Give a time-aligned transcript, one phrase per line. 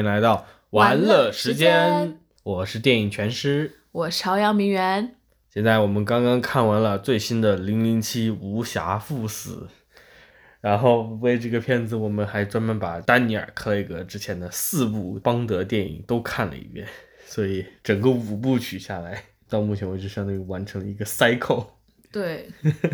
[0.00, 3.82] 欢迎来到玩乐时间我是电影全师。
[3.92, 5.14] 我朝阳名媛，
[5.52, 9.68] 现在我们刚刚看完了最新的《零零七无暇赴死》，
[10.62, 16.88] 然后为这个片子，我们还专门把丹尼尔·克雷格之前的四部邦德电影都看了一遍，
[17.26, 21.66] 所以整个五部曲下来，到目前为止相当于完成了一个 cycle。
[22.12, 22.50] 对，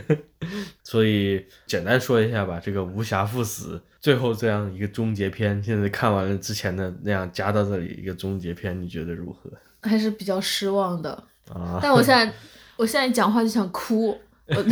[0.85, 9.51] 所以简单说一下吧，这个无暇赴死最后这样一个终结篇，现在看完了之前的那样加到这里一个终结篇，你觉得如何
[9.83, 11.11] 还是比较失望的。
[11.49, 11.79] 啊？
[11.81, 12.31] 但我现在，
[12.77, 14.09] 我现在讲话就想哭，
[14.47, 14.57] 我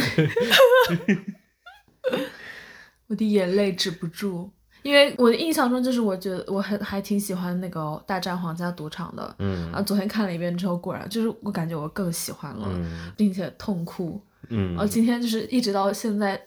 [3.09, 4.51] 我的眼泪止不住，
[4.83, 14.21] 因为我的印象中就是我觉得我很还挺喜欢那个《大战皇家赌场》的，嗯然后昨天看了一遍之后，果然就是我感觉我更喜欢了，嗯并且痛哭。
[14.51, 16.41] 嗯然后，今天就是一直到现在，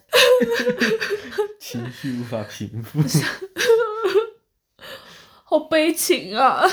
[1.60, 3.00] 情绪无法平复。
[5.44, 6.64] 好悲情啊！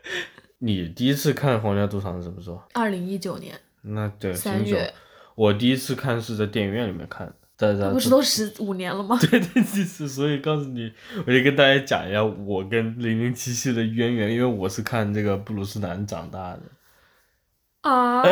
[0.58, 2.62] 你第一次看《皇家赌场》是什么时候？
[2.72, 4.92] 二零一九年那对，三月，
[5.34, 9.18] 我第一次看是在电影院里面看的，在在不是都十五年了吗？
[9.20, 10.90] 对对第一次，所以告诉你，
[11.26, 16.62] 我就跟大家讲一下我跟零零七系的渊源，因为我是看这个布鲁斯南长大的。
[17.84, 18.22] 啊，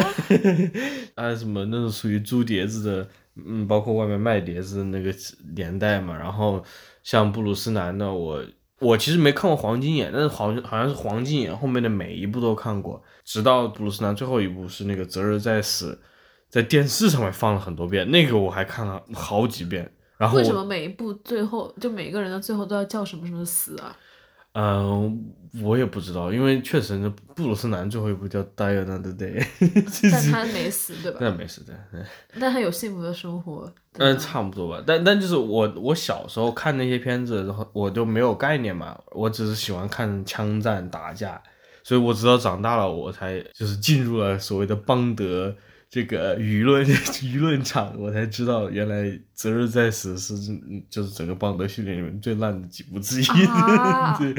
[1.15, 5.15] 啊，什么那种属于租碟子的，嗯，包括外面卖碟子的那个
[5.55, 6.17] 年代嘛。
[6.17, 6.65] 然后
[7.03, 8.43] 像布鲁斯南的，我
[8.81, 15.99] 我其实没看过黄金眼，但是好像好像是黄金眼后面的每一部都看过，直到布鲁斯南最后一部是那个《择日再死》，
[16.49, 19.93] 在电视上面放了很多遍，那个我还看了好几遍。
[20.17, 23.95] 然后为什么每一部最后就每个人的最后都要叫什么什么死啊？
[24.55, 25.33] 嗯、
[25.63, 29.43] 我也不知道，因为确实那布鲁斯南最后一部叫《Die Another Day》
[30.13, 31.19] 但他没死，对吧？
[31.21, 31.75] 那没死的。
[32.39, 33.73] 但他有幸福的生活。
[33.95, 34.83] 对嗯，差不多吧。
[34.87, 41.43] 但但就是我我小时候看那些片子，然后我就没有概念嘛，我只是喜欢看枪战打架，
[41.83, 45.55] 所以我直到长大了，我才就是进入了所谓的邦德
[45.93, 46.83] 这个舆论
[47.21, 49.03] 舆论场，我才知道原来
[49.35, 53.27] 《择日在死》是嗯就是整个邦德系列里面最烂的几部之一。
[53.47, 54.33] 啊对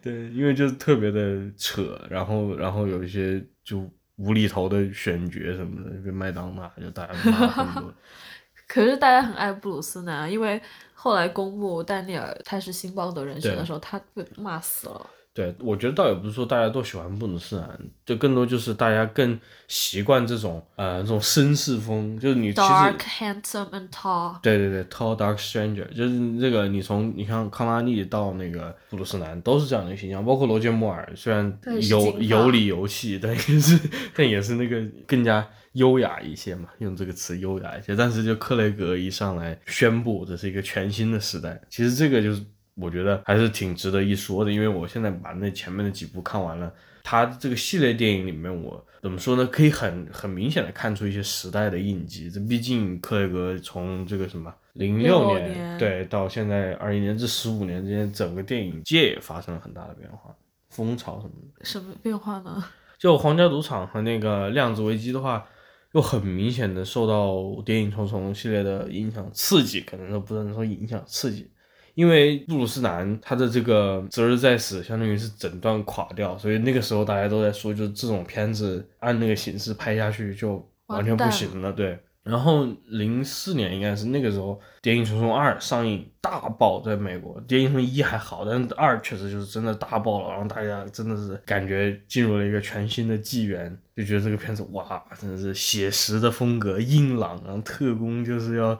[0.00, 7.94] 对，因为就是特别的扯，然后然后有一些就无厘头的选角什么的，被麦当娜就大家骂很多。
[8.66, 10.58] 可是大家很爱布鲁斯南啊，因为
[10.94, 15.10] 后来公布丹尼尔他是新邦德人选的时候，他被骂死了。
[15.34, 19.36] 对，我觉得倒也不是说大家都喜欢布鲁斯南，就更多就是大家更
[19.66, 24.40] 习惯这种呃这种绅士风，就是你其实 Dark, handsome and tall。
[24.40, 33.80] 对对对，tall dark stranger，就是这个你从你看康拉利到那个布鲁斯南都是这样的形象，包括罗杰摩尔，虽然对有有理有气，但也是
[34.14, 37.96] 但也是那个更加优雅一些嘛，用这个词优雅一些。
[37.96, 42.40] 但是就克雷格一上来宣布这是一个全新的时代，其实这个就是
[42.74, 46.72] 我觉得还是挺值得一说的，因为我现在把那前面的几部看完了。
[47.06, 49.46] 他这个系列电影里面，我怎么说呢？
[49.46, 52.30] 可以很很明显的看出一些时代的印记。
[52.30, 60.34] 这毕竟克雷格从这个什么零六06年年对到现在二一年这十五年之间，整个电影界也发生了很大的变化，
[60.70, 61.62] 风潮什么的。
[61.62, 62.64] 什么变化呢？
[62.98, 65.46] 就《皇家赌场》和那个《量子危机》的话，
[65.92, 71.50] 又很明显的受到《谍影重重》系列的影响刺激，可能都不能说影响刺激，
[71.94, 81.98] 因为布鲁斯南他的这个《择日在死》相当于是整段垮掉，所以那个时候大家都在说，就这种片子按那个形式拍下去就完全不行了，对。
[82.24, 98.78] 然后零四年应该是那个时候，《谍影重重二》上映大爆，在美国，《谍影重重一》还好，但是二确实就是真的大爆了，然后大家真的是感觉进入了一个全新的纪元，就觉得这个片子哇，真的是写实的风格，硬朗，然后特工就是要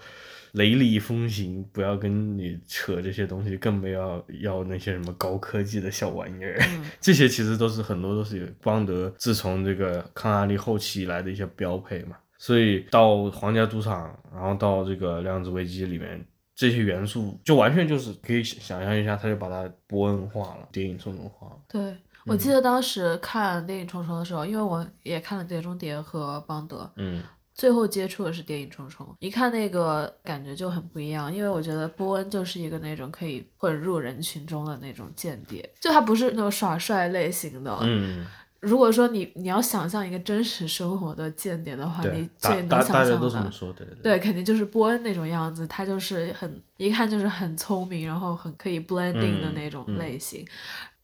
[0.54, 6.58] 雷厉风行，不要跟你扯这些东西，更不要要那些什么高科技的小玩意儿。
[6.68, 12.16] 嗯 这些其实都是很多都是有邦德自从这个康拉利后期以来的一些标配嘛。
[12.36, 16.22] 所以到皇家赌场，然后到这个量子危机里面，
[16.54, 21.56] 这些元素就完全就是可以想象一下，他就把它波恩化了，电影重重化了。
[21.68, 21.96] 对，
[22.26, 27.22] 我记得当时看《谍影重重》的时候，因为我也看了《碟中谍》和《邦德》，嗯
[27.54, 37.78] 最后接触的是《谍影重重》，一看那个感觉就很不一样，因为我觉得波恩就是一个那种可以混入人群中的那种间谍，就他不是那种耍帅类型的。
[37.82, 38.26] 嗯，
[38.64, 50.44] 如果说你你要想象一个真实生活的间谍的话，你，大最能想象的，都这么说，对对对，肯定就是波恩那种样子，他就是很一看就是很聪明，然后很可以 blending 的嗯那种嗯类型。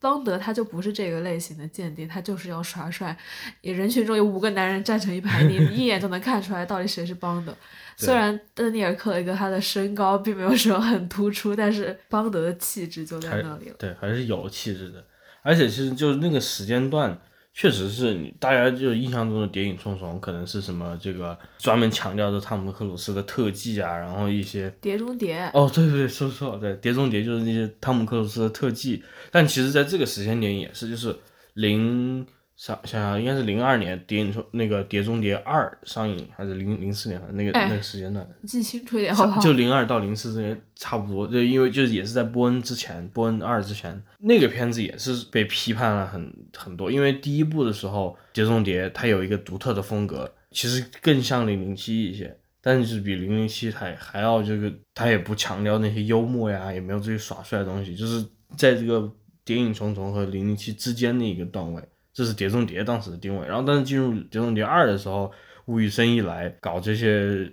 [0.00, 3.14] 邦德他就不是这个类型的间谍，他就是要耍帅。
[3.60, 7.54] 你人群中有五个男人站成一排，你一眼就能看出来到底谁是邦德。
[7.98, 13.74] 虽然丹尼尔·克雷格他的身高并没有说很突出，但是邦德的气质就在那里了。
[13.78, 15.04] 对，还是有气质的。
[15.42, 17.18] 而且其实就是那个时间段，
[17.60, 31.14] 确实是你大家就印象中的《谍影重重》可能是什么这个专门强调的汤姆克鲁斯的特技啊，然后一些碟中谍，哦，对对对，说错了，对，《碟中谍》就是那些汤姆克鲁斯的特技，但其实在这个时间点也是，就是
[31.52, 32.26] 零
[32.60, 39.40] 上想想应该是零二年《谍影重》那个《碟中谍二》上映，还是零零四年那个、哎那个时间段，记清楚一点好不好？
[39.40, 58.22] 就零二到零四之间差不多，就因为就是也是在波恩之前，波恩二之前，那个片子也是被批判了很很多，因为第一部的时候，《碟中谍》它有一个独特的风格，其实更像零零七一些，但是比零零七还还要这个，它也不强调那些幽默呀，也没有这些耍帅的东西，就是
[58.58, 58.98] 在这个
[59.46, 63.46] 《谍影重重》和零零七之间的一个段位，这是《碟中谍》当时的定位。
[63.46, 65.30] 然后，但是进入《碟中谍二》的时候，
[65.66, 67.50] 吴宇森一来搞这些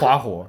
[0.00, 0.48] 花 活。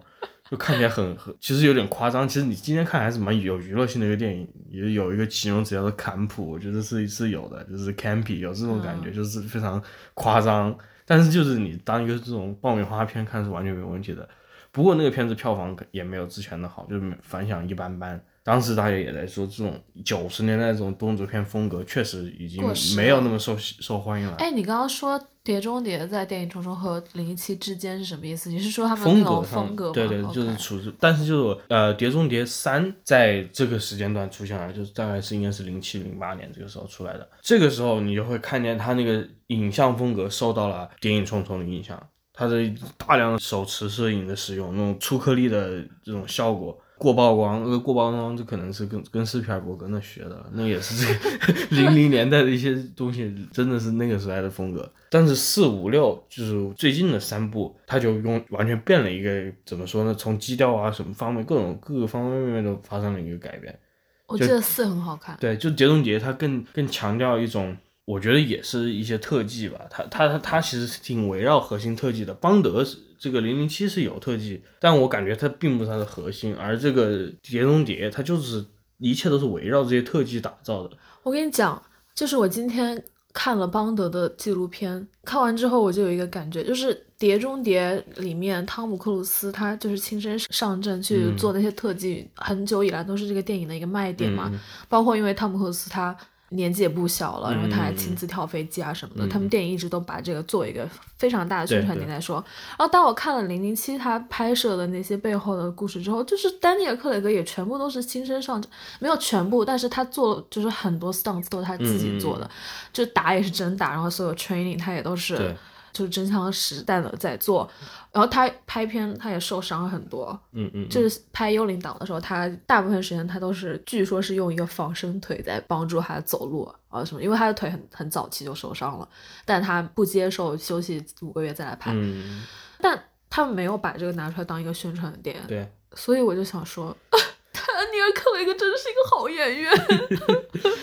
[0.49, 2.25] 就看起来很很，其实有点夸张。
[2.25, 9.83] 其实你今天看还是蛮有娱乐性的一个电影，也有一个形容词叫做坎普，我觉得是是有的，就是 campy，有这种感觉，就是非常
[10.13, 10.73] 夸张。
[11.05, 14.25] 但是就是你当一个这种爆米花片看是完全没有问题的。
[14.71, 18.17] 不过那个片子票房也没有之前的好，就是反响一般般。
[18.47, 22.63] 当时大家也在说，这种九十年代这种动作片风格确实已经
[22.95, 24.35] 没有那么受受欢迎了。
[24.37, 28.49] 哎，你刚刚说《碟中谍》在《电影重重》和《零一七》之间是什么意思？
[28.49, 29.91] 你是说他们风格，风格？
[29.91, 37.29] 对对，就是处置，但是就是呃，《碟中谍三》在这个时间段出现了，就是大概是应该是零七零八年这个时候出来的。
[37.41, 42.01] 这个时候你就会看见他那个影像风格受到了《谍影重重》的影响，
[42.31, 42.63] 它的
[42.95, 46.79] 大量的手持摄影的使用，那种粗颗粒的这种效果。
[46.97, 54.91] 过曝光，呃，过曝光，这可能是跟跟斯皮尔伯格那学的，那也是这个 零零年代的一些东西，真的是那个时代的风格。
[55.09, 59.29] 但是四五六就是最近的三部，他就用完全变了一个
[59.65, 60.13] 怎么说呢？
[60.13, 63.77] 从基调啊什么方面，各种各个方方面面都发生了一个改变。
[64.25, 65.37] 我记得四很好看。
[65.39, 69.79] 对，就《碟中谍》，它更更强调一种，我觉得也是一些特技吧。
[69.89, 72.33] 它它它它其实挺围绕核心特技的。
[72.33, 78.65] 邦德是这个零零七是有特技，但我感觉它并不是它的核心，而这个《碟中谍》它就是
[78.99, 80.97] 一切都是围绕这些特技打造的。
[81.23, 81.81] 我跟你讲，
[82.15, 83.03] 就是我今天
[83.33, 94.49] 看了邦德的纪录片，看完之后我就有一个感觉，就是《碟中谍》里面汤姆克鲁斯他就是亲身上阵去嗯做那些特技，很久以来都是这个电影的一个卖点嘛。
[94.51, 94.59] 嗯
[94.89, 96.15] 包括因为汤姆克鲁斯他
[96.49, 97.97] 年纪也不小了，然后他还嗯。
[97.97, 99.29] 亲自跳飞机啊什么的，嗯。
[99.29, 102.35] 他们电影一直都把这个作为一个非常大的宣传点来说。
[102.69, 112.49] 然后当我看了零零七他拍摄的那些背后的故事之后，就是丹尼尔·克雷格也全部都是亲身上阵，没有全部，但是他做就是很多 stunts 都是他自己做的，嗯
[112.93, 115.55] 就打也是真打，然后所有 training 他也都是对
[115.97, 117.69] 就是真枪实弹的在做。
[118.11, 129.07] 然后他拍片他也受伤很多，嗯嗯，就是拍《幽灵党》的时候，他大部分时间他都是，据说是用一个仿生腿在帮助他走路啊什么，因为他的腿很很早期就受伤了，
[129.45, 132.43] 但他不接受休息五个月再来拍，嗯，
[132.79, 135.69] 但他们没有把这个拿出来当一个宣传点，对。
[135.95, 137.63] 所以我就想说， 丹
[137.93, 139.71] 尼尔·克雷格真的是一个好演员。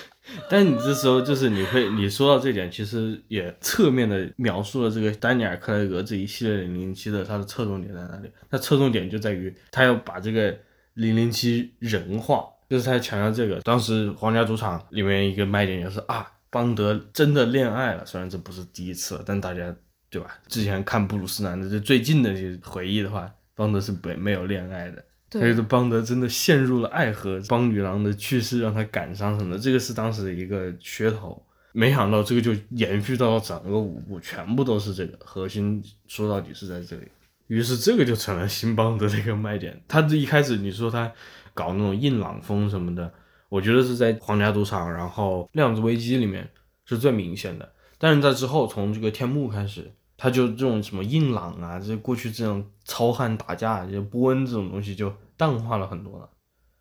[0.51, 8.31] 但你这时候就是你会，你说到这点，其实也侧面的描述了这个丹尼尔·克雷格这一系列零零七的它的侧重点在哪里？
[8.51, 10.57] 它侧重点就在于他要把这个
[10.95, 13.61] 零零七人化，就是他强调这个。
[13.63, 19.75] 当时《皇家赌场》里面一个卖点就是啊，邦德真的恋爱了，虽然这不是第一次了，但大家
[20.11, 20.39] 对吧？
[20.47, 25.05] 之前看布鲁斯南的这最近的这些回忆的话，邦德是没没有恋爱的。
[25.39, 31.45] 对所以说邦德真的陷入了爱河，邦女郎的去世让他感伤什么的，这个是当时的一个噱头。
[31.73, 37.09] 没想到这个就延续到了整个五部，全部都是这个核心，说到底是在这里。
[37.49, 39.83] 于是这个就成了新邦德的一个卖点。
[39.89, 41.13] 他这一开始你说他
[41.53, 43.13] 搞那种硬朗风什么的，
[43.49, 46.49] 我觉得是在《皇家赌场》然后《量子危机》里面
[46.85, 47.69] 是最明显的。
[47.99, 56.29] 但是在之后，从这个天幕开始，他就这种什么硬朗啊，这过去这种糙汉打架，就波恩这种东西就淡化了很多了。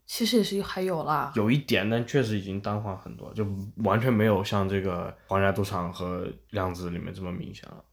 [0.06, 3.48] 其实也是还有啦，有一点，但确实已经淡化很多，就
[3.78, 7.84] 完全没有像这个《皇家赌场》和《量子》里面这么明显了。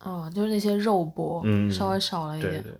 [0.00, 2.62] 哦，就是那些肉搏，嗯稍微少了一点。
[2.62, 2.78] 对对。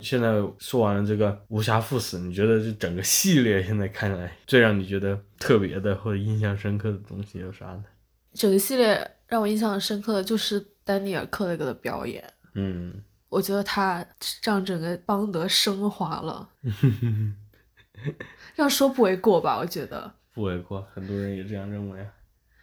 [0.00, 7.84] 现在说完了这个无暇赴死，你觉得这整个系列现在看来最让你觉得特别的或者印象深刻的东西有啥呢？
[8.32, 12.24] 整个系列让我印象深刻的就是丹尼尔·克雷格的表演。
[12.54, 14.04] 嗯，我觉得他
[14.42, 16.48] 让整个邦德升华了，
[18.56, 19.58] 这样说不为过吧？
[19.58, 22.10] 我觉得，不为过，很多人也这样认为啊。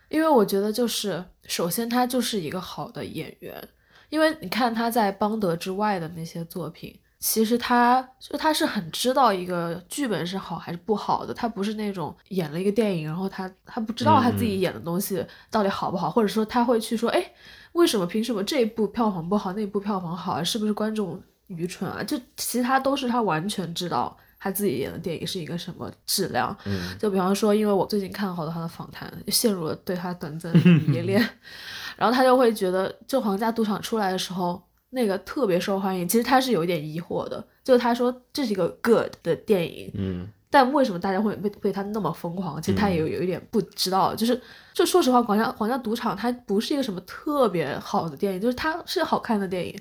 [0.09, 3.69] 因为我觉得就是首先他就是一个好的演员，
[4.09, 17.31] 因为你看他在邦德之外的那些作品，其实他就他是很知道一个剧本是好还是不好的，他不是那种演了一个电影，然后他他不知道他自己演的东西到底好不好，或者说他会去说，哎，
[17.71, 22.03] 为什么凭什么这一部票房不好，那一部票房好，是不是观众愚蠢啊？
[22.03, 26.55] 就其他都是他完全知道他自己演的电影是一个什么质量。
[26.65, 31.27] 嗯就比方说，因为我最近看了好多他的访谈，陷入了对他短暂的 迷恋，
[31.97, 36.07] 然后他就会觉得，就《皇家赌场》出来的时候，那个特别受欢迎。
[36.07, 42.61] 其实他是有一点疑惑的，就是他说这是一个 good 的电影，嗯但为什么大家会被被他那么疯狂？
[42.61, 44.39] 其实他也有有一点不知道，就是
[44.73, 49.77] 就说实话，《皇家皇家赌场》它不是一个什么特别好的电影，就是它是好看的电影。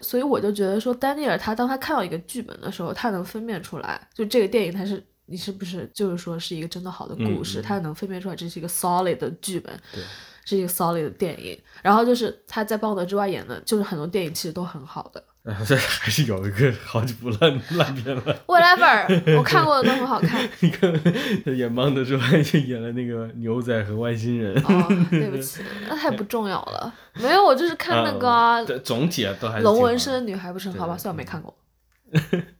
[0.00, 10.02] 所以我就觉得说，丹尼尔他当他看到一个剧本的时候，他能分辨出来，就这个电影它是你是不是就是说是一个真的好的故事，他能分辨出来这是一个 solid 的剧本，对
[10.44, 11.58] 是一个 solid 的电影。
[11.82, 15.24] 然后就是他在《邦德》之外演的，就是很多电影其实都很好的。
[15.44, 18.22] 啊， 这还是有一个好几部烂烂片了。
[18.46, 20.40] Whatever，我看过的都很好看。
[20.60, 20.90] 你看，
[21.54, 24.54] 演邦德之外，就演了那个牛仔和外星人。
[24.64, 26.94] 哦，对不起，那太不重要了。
[27.14, 30.96] 没有，我就是看那个啊嗯，总体啊都还是龙纹身女孩不是很好吧？
[30.96, 31.54] 虽然没看过，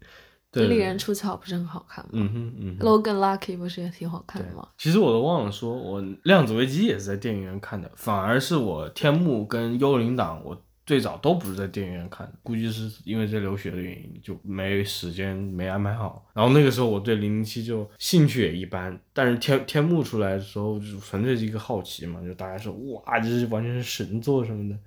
[0.54, 2.86] 对丽人出鞘不是很好看吗嗯哼嗯哼。
[2.86, 4.68] ？Logan Lucky 不是也挺好看的吗？
[4.78, 16.26] 其实我都忘了说，我《量子危机》也是在电影院看的，反而是我《天幕》跟《幽灵党》，我最早都不是在电影院看的，估计是因为在留学的原因，就没时间没安排好。
[16.34, 24.78] 然后那个时候我对零零七就兴趣也一般，但是天天幕出来的时候，就纯粹是一个好奇嘛，就大家说哇，这是完全是神作什么的。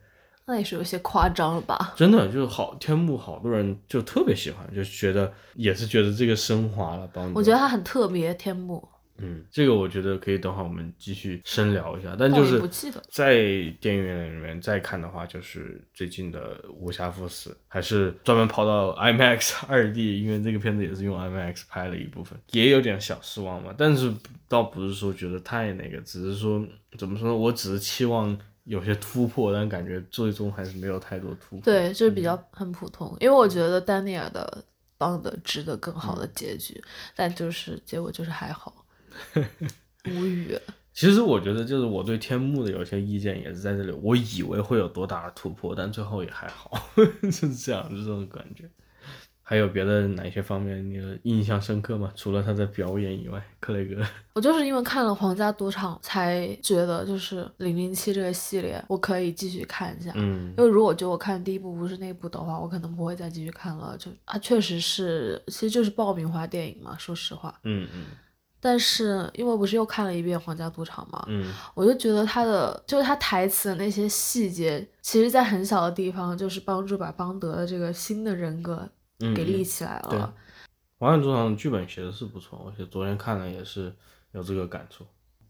[0.47, 1.93] 那也是有些夸张了吧？
[1.97, 8.87] 真的就是好天幕，好多人就特别喜欢，就觉得也是觉得这个升华了，帮我觉得它很特别，天幕。
[9.19, 12.61] 嗯，这个我觉得可以等会儿我们继续深聊一下，但就是
[13.09, 13.33] 在
[13.81, 23.73] 电影院里面再看的话，就是最近的《无暇赴死》，还是专门跑到 IMAX 二 D，因为这个片子也是用 IMAX 拍了一部分，也有点小失望嘛。
[23.75, 24.13] 但是
[24.47, 26.63] 倒不是说觉得太那个，只是说
[26.95, 31.61] 怎么说呢，我只是期望有些突破，但感觉最终还是没有太多突破。
[31.63, 34.63] 对，就是比较很普通，因为我觉得丹尼尔的
[34.97, 36.83] 邦德值得更好的结局，
[37.15, 38.85] 但就是结果就是还好，
[40.05, 40.57] 无语。
[40.93, 43.91] 其实我觉得，就是我对天幕的有些意见也是在这里。
[44.01, 46.89] 我以为会有多大的突破，但最后也还好，
[47.21, 48.69] 就是这样，就这种感觉。
[49.49, 52.11] 还有别的哪些方面你的印象深刻吗？
[52.17, 54.03] 除了他的表演以外，克雷格，
[54.35, 60.11] 我就是因为看了《皇家赌场》，才觉得就是《零零七》这个系列，我可以继续看一下。
[60.15, 63.95] 嗯因为如果就我看第一部不是那部的话，我可能不会再继续看了。
[63.97, 67.57] 就它确实是，其实就是爆米花电影嘛，说实话。
[67.63, 68.03] 嗯嗯
[68.59, 80.09] 但是因为不是又看了一遍《皇家赌场》嘛，嗯我就觉得他的就是他台词的那些细节，其实在很小的地方，就是帮助把邦德的这个新的人格嗯，给立嗯起来了。
[80.09, 80.19] 对
[80.99, 83.93] 华人主场剧本写的是不错，而且昨天看了也是
[84.31, 85.05] 有这个感触。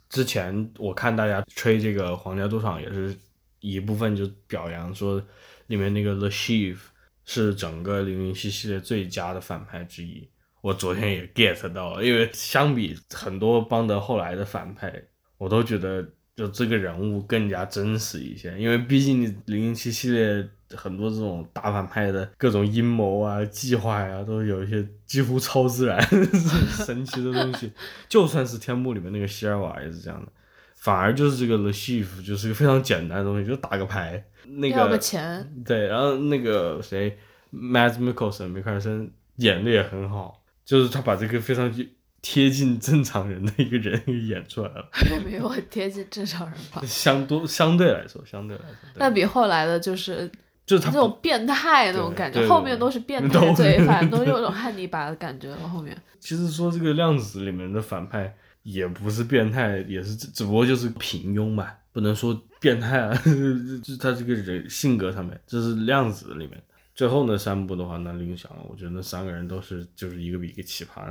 [0.10, 3.16] 之前我看大家吹这个《皇家赌场》，也是
[3.60, 5.22] 一部分就表扬说
[5.68, 6.78] 里面那个 The Chief
[7.26, 10.30] 是整个零零七系列最佳的反派之一。
[10.62, 15.02] 我昨天也 get 到了，因为相比很多邦德后来的反派，
[15.38, 16.06] 我都觉得
[16.38, 26.00] 就这个人物更加真实一些，因为毕竟你零零七系列很多这种大反派的各种阴谋啊、计划呀、都有一些几乎超自然、
[26.86, 27.72] 神奇的东西。
[28.08, 30.32] 就算是天幕里面那个希尔瓦也是这样的，
[30.76, 37.18] 反而就是这个 The Chief 就是个非常简单的东西，就打个牌，那要个个钱，对，然后那个谁
[37.52, 41.74] ，Matt Mikkelsen 米克尔森演的也很好，就是他把这个非常
[42.22, 46.82] 贴近正常人的一个人给演出来了，也没有很贴近正常人吧。
[46.86, 50.30] 相多相对来说，相对来说，那比后来的就是
[50.66, 55.70] 就是他这种变态那种感觉，对对后面都是变都态罪犯，都有种汉尼拔的感觉了。
[55.70, 66.62] 后面其实说这个量子里面的反派也不是变态，也是只只不过就是平庸吧，不能说变态啊， 就是他这个人性格上面，这是量子里面。
[66.98, 71.06] 最后那三部的话，那铃响了，我觉得那三个人都是就是一个比一个奇葩，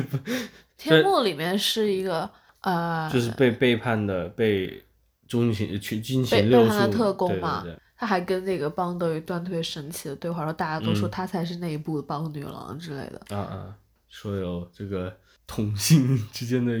[0.78, 2.28] 天幕里面是一个
[2.62, 4.82] 呃，就是被背叛的，被
[5.28, 13.36] 军情去军被情六叛的特工嘛对对对他还跟那个邦德有一段特别神奇的对话，然后大家都说嗯他才是那一部的邦女郎之类的。
[13.36, 13.76] 啊啊，
[14.08, 15.14] 说有这个
[15.46, 16.72] 同性之间的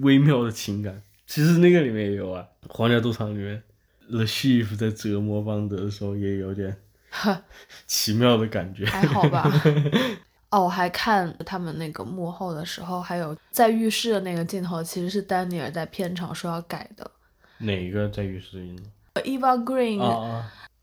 [0.00, 3.62] 微妙的情感，其实那个里面也有啊，《皇家赌场》里面
[4.08, 6.76] ，The Chief 在折磨邦德的时候也有点
[7.86, 8.84] 奇妙的感觉。
[8.86, 9.50] 还好吧。
[10.50, 17.08] 哦，我还看他们那个幕后的时候，还有在浴室的那个镜头，其实是丹尼尔在片场说要改的。
[17.58, 18.82] 哪一个在浴室里呢
[19.14, 19.98] ？Eva Green，、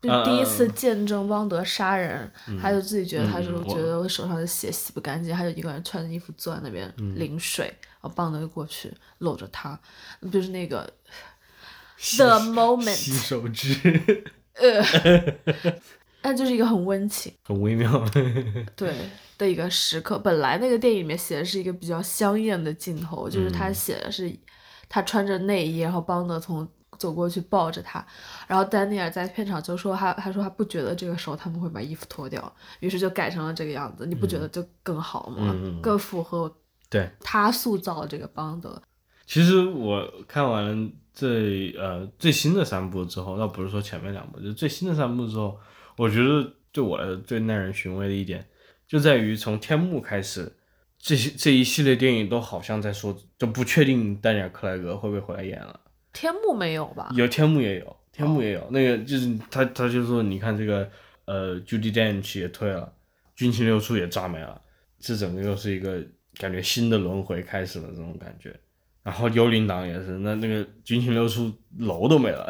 [0.00, 2.30] 就嗯第一次见证邦德杀人，
[2.62, 9.78] 他就自己觉得他是嗯嗯我觉得我手上的血洗不干净，他就一个人穿着衣服坐在那边嗯淋水，然后邦德就过去搂着他，
[10.30, 10.88] 就是那个
[12.16, 13.74] the moment，洗手汁，
[16.22, 17.32] 那就是一个很温情。
[17.44, 18.04] 很微妙。
[18.76, 18.94] 对
[19.36, 20.18] 的一个时刻。
[20.18, 24.34] 本来那个电影里面写的是一个比较香艳的镜头，就是他写的是
[24.88, 26.66] 他穿着内衣，然后邦德从
[26.98, 28.04] 走过去抱着他，
[28.48, 34.04] 然后丹尼尔在片场就说他他说他不觉得这个时候他们会把衣服脱掉，于是就改成了这个样子。
[34.04, 35.54] 你不觉得就更好吗？
[35.80, 36.52] 更符合
[36.90, 38.82] 对，他塑造这个邦德。
[39.26, 45.56] 其实我看完这呃最新的三部之后，倒不是说前面两部，就最新的三部之后，
[45.98, 48.46] 我觉得对我来说最耐人寻味的一点，
[48.86, 50.50] 就在于从天幕开始，
[50.98, 55.80] 这些这一系列电影都好像在说，就不确定丹尼尔·克莱格会不会回来演了。
[56.12, 57.10] 天幕没有吧？
[57.14, 60.88] 有天幕也有，天幕也有，那个就是他他就说，你看这个
[61.24, 62.92] 呃，Judy Dench 也退了，
[63.34, 64.60] 军情六处也炸没了，
[65.00, 66.00] 这整个又是一个
[66.36, 68.54] 感觉新的轮回开始了这种感觉。
[69.02, 72.46] 然后幽灵党也是，那那个军情六处楼都没了。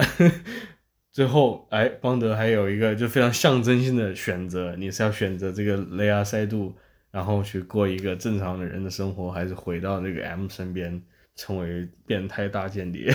[1.18, 6.72] 最后，哎，邦德还有一个就非常象征性的选择，你是要选择这个雷亚塞杜，
[7.10, 11.02] 然后去过一个正常的人的生活，还是回到那个 M 身边，
[11.34, 13.12] 成为变态大间谍？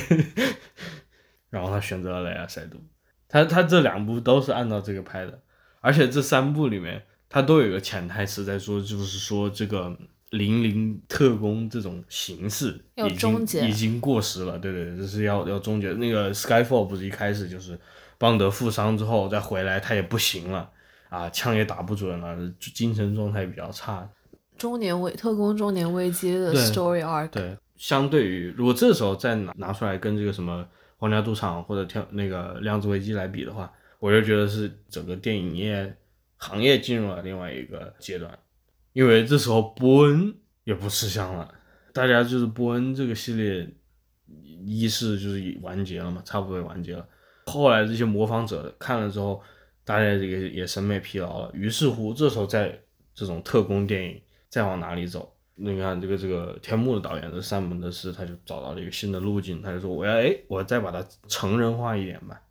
[1.50, 2.76] 然后他选择了雷亚塞杜，
[3.30, 5.42] 他他这两部都是按照这个拍的，
[5.80, 9.98] 而且这三部里面他都有一个潜台词在说，就是说这个
[10.34, 15.94] 零零特工这种形式要已经终结已经过时了，对对对，这是要要终结。
[15.94, 17.80] 那个 Skyfall 不是一开始就是
[18.18, 20.70] 邦德负伤之后再回来，他也不行了
[21.10, 22.38] 啊，枪也打不准了，
[22.74, 24.10] 精神状态比较差。
[24.58, 30.66] 中年危特工中年危机的 story arc，对，相对于如果这时候再拿拿出来跟这个什么
[30.98, 35.96] 皇家赌场或者跳那个量子危机来比的话，我就觉得是整个电影业
[36.38, 38.32] 行业进入了另外一个阶段，
[38.94, 41.54] 因为这时候波恩也不吃香了，
[41.92, 43.68] 大家就是波恩这个系列
[44.66, 47.06] 一是就是完结了嘛，差不多也完结了，
[47.48, 49.42] 后来这些模仿者看了之后，
[49.84, 52.80] 大家这个也审美疲劳了，于是乎这时候在
[53.14, 55.36] 这种特工电影再往哪里走？
[55.56, 62.42] 你看这个这个天幕的导演这山姆德斯，他就找到了一个新的路径，他就说我要哎，我再把它成人化一点吧，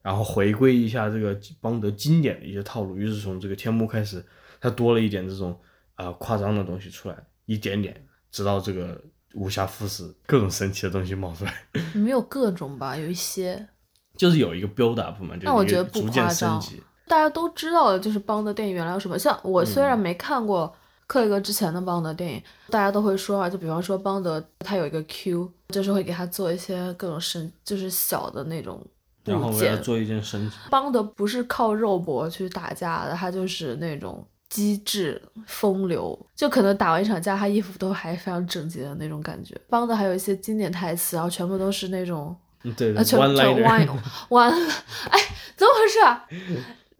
[0.00, 2.96] 然后回归一下这个邦德经典的一些套路。
[2.96, 4.24] 于是从这个天幕开始，
[4.60, 5.58] 他多了一点这种
[5.94, 9.02] 啊、呃夸张的东西出来，一点点，直到这个
[9.34, 11.54] 无暇赴死，各种神奇的东西冒出来，
[11.94, 13.68] 没有各种吧，有一些
[14.16, 16.82] 就是有一个 build up 嘛，就那我觉得不逐渐夸张升级。
[17.06, 19.18] 大家都知道的，就是邦德电影原来有什么。
[19.18, 20.72] 像我虽然没看过
[21.08, 28.78] 克雷格之前的邦德电影，大家都会说啊，就比方说邦德他有一个 Q，就是会给他做一些各种神，就是小的那种
[29.24, 29.76] 部然后我要。
[29.78, 39.58] 做一件升级，邦德不是靠肉搏去打架的，他就是那种机智风流，就可能打完一场架，他衣服都还非常整洁的那种感觉。
[39.70, 43.88] 邦德还有一些经典台词，然后全部都是那种嗯对啊，全全 one
[44.28, 44.50] one，
[45.08, 45.18] 哎，
[45.56, 46.26] 怎么回事啊？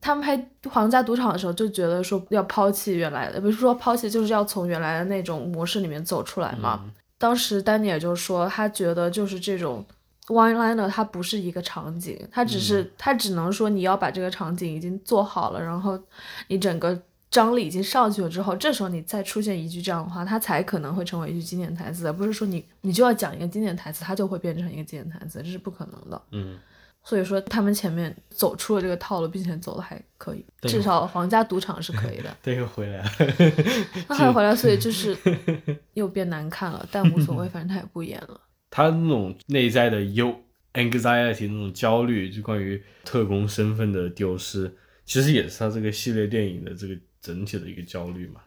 [0.01, 6.81] 他们拍皇家赌场的时候就觉得说要抛弃原来的，不是说抛弃，就是要从原来的那种模式里面走出来嘛。
[6.85, 9.85] 嗯当时丹尼尔就说，他觉得就是这种
[10.29, 16.01] one liner，它不是一个场景，它只是、嗯它只能说你要把这个场景已经做好了，然后
[16.49, 16.99] 你整个
[17.31, 26.21] 张力已经上去了之后，这时候你再出现一句这样的话，它才可能会成为一句经典台词，而不是说你你就要讲一个经典台词，它就会变成一个经典台词，这是不可能的。
[26.33, 26.59] 嗯，
[27.05, 32.37] 所以说他们前面走出了这个套路，并且走的还可以，至少皇家赌场是可以的。
[32.43, 33.11] 这个回来了，
[34.09, 35.17] 那还回来，所以 就是
[35.95, 38.41] 又变难看了，但无所谓，反正他也不演了。
[38.71, 40.35] 他那种内在的忧
[40.75, 48.41] anxiety 那种焦虑，就关于特工身份的丢失，其实也是他这个系列电影的这个整体的一个焦虑嘛。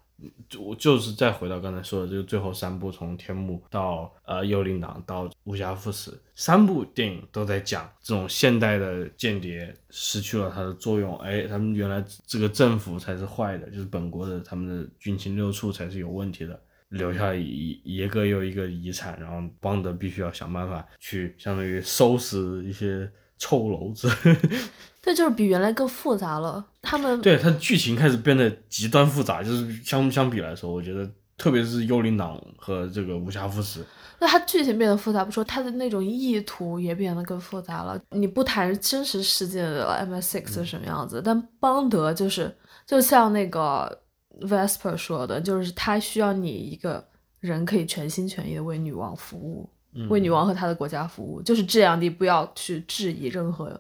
[0.47, 16.59] 就我就是再回到刚才说的这个最后三部，从天幕到呃幽灵党到无暇赴死，三部电影都在讲这种现代的间谍失去了它的作用，哎，他们原来这个政府才是坏的，就是本国的他们的军情六处才是有问题的。
[16.89, 23.11] 留下一一个又一个遗产，然后邦德必须要想办法去相当于收拾一些
[23.43, 24.09] 臭篓子。
[25.03, 26.65] 这就是比原来更复杂了。
[26.81, 33.85] 他们对，它剧情开始变得极端复杂，就是相相比来说，我觉得特别是幽灵党和这个无暇赴死，
[34.19, 38.01] 那它剧情变得复杂，不说它的那种意图也变得更复杂了。
[38.11, 42.55] 你不谈真实世界的 MI6 是什么样子，但邦德就是
[42.87, 44.01] 就像那个
[44.39, 47.05] Vesper 说的，就是他需要你一个
[47.41, 49.69] 人可以全心全意的为女王服务，
[50.09, 53.79] 为女王和她的国家服务，就是这样，的不要去质疑任何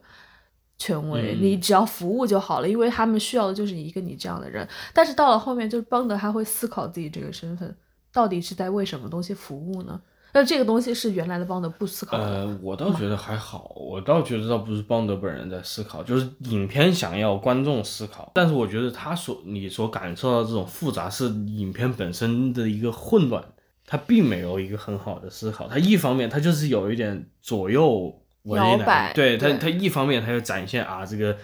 [0.77, 4.67] 权威，嗯你只要服务就好了，因为他们需要的就是一个你这样的人。
[4.93, 7.75] 但是到了后面，就是邦德他会思考自己这个身份
[8.11, 9.99] 到底是在为什么东西服务呢？
[10.35, 12.23] 那这个东西是原来的邦德不思考的。
[12.23, 18.31] 呃，我倒觉得还好，我倒觉得倒不是邦德本人在思考，就是影片想要观众思考。
[18.33, 23.45] 但是我觉得他所你所感受到这种复杂，是影片本身的一个混乱，
[23.85, 25.67] 他并没有一个很好的思考。
[25.67, 31.35] 他一方面他就是有一点左右为难，摇摆对对他他一方面他又展现啊这个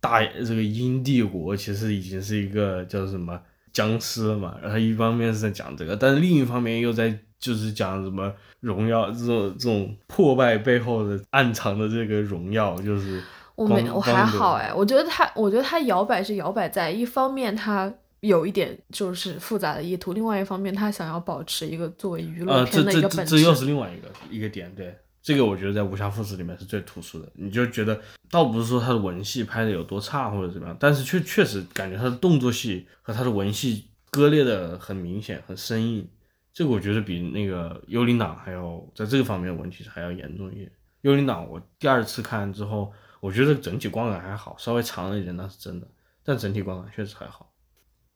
[0.00, 3.40] 大这个英帝国其实已经是一个叫什么
[3.72, 13.22] 僵尸了嘛，然后一方面是在讲这个，但是另一方面又在就是讲什么荣耀这种这种破败背后的暗藏的这个荣耀，就是
[13.54, 23.36] 我没，我还好哎，我觉得他，我觉得他摇摆是摇摆在一方面，他有一点就是复杂的意图，另外一方面，他想要保持一个作为娱乐呃，片这这这的一个本质。
[23.36, 27.28] 这又是另外一个一个点，对这个我觉得在《武侠父子》里面是最突出的。
[27.34, 36.08] 你就觉得倒不是说他的文戏拍的有多差或者怎么样，但是确确实感觉他的动作戏和他的文戏割裂的很明显、很生硬。
[36.52, 40.68] 这个我觉得比那个《幽灵党》还要在这个方面的问题还要严重一点。
[41.00, 45.88] 《幽灵党》我第二次看之后，我觉得整体观感还好，稍微长了一点那是真的，
[46.22, 47.51] 但整体观感确实还好。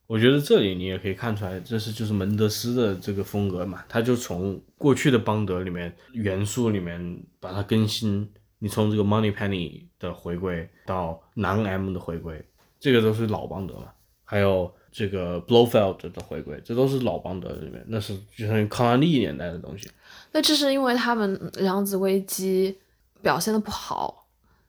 [0.06, 12.44] 我觉得这里你也可以看出来，这是就是门德斯的这个风格嘛，他就从过去的邦德里面元素里面把它更新，你从这个 Money Penny 的回归到男 M 的回归，
[12.78, 13.88] 这个都是老邦德嘛，
[14.24, 19.90] 还有这个 Blowfeld 的回归，这都是老邦德里面，那是就像康拉利年代的东西。
[20.32, 22.78] 那这是因为他们量子危机
[23.22, 24.25] 表现的不好，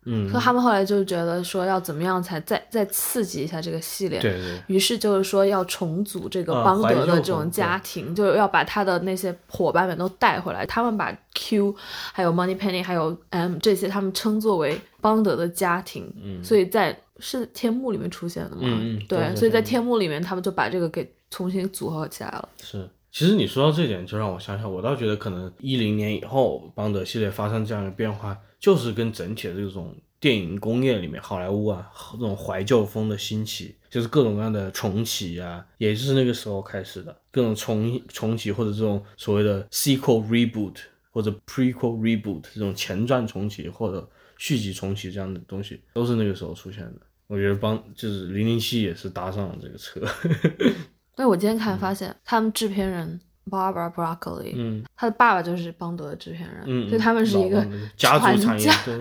[0.09, 4.19] 嗯，所以他们后来就觉得说要怎么样才再再刺激一下这个系列。
[4.19, 10.65] 对对，于是就是说要重组这个啊邦德的这种家庭，就是要把他的那些伙伴们都带回来。
[10.65, 11.75] 他们把 Q、
[12.13, 16.11] 还有 Money Penny、还有 M 这些，他们称作为邦德的家庭。
[16.23, 18.61] 嗯所以在是天幕里面出现的嘛？
[18.63, 22.47] 嗯对，所以在天幕里面，他们就把这个给重新组合起来了。
[22.63, 40.75] 是，其实你说到这点，就让我想想，我倒觉得可能一零年以后，邦德系列发生这样的变化，就是跟整体的这种电影工业里面，好莱坞啊这种怀旧风的兴起，就是各种各样的重启啊，也就是那个时候开始的，各种重重启或者这种所谓的 sequel reboot
[41.09, 47.01] 或者 prequel reboot 这种前传重启或者续集重启这样的东西，都是那个时候出现的。
[47.25, 50.71] 我觉得邦就是零零七也是搭上了这个车，呵呵
[51.17, 54.83] 所以我今天看发现，他们制片人 Barbara Broccoli，、嗯。
[54.95, 58.99] 他的爸爸就是邦德的制片人，嗯，所以他们是一个家族产业，对，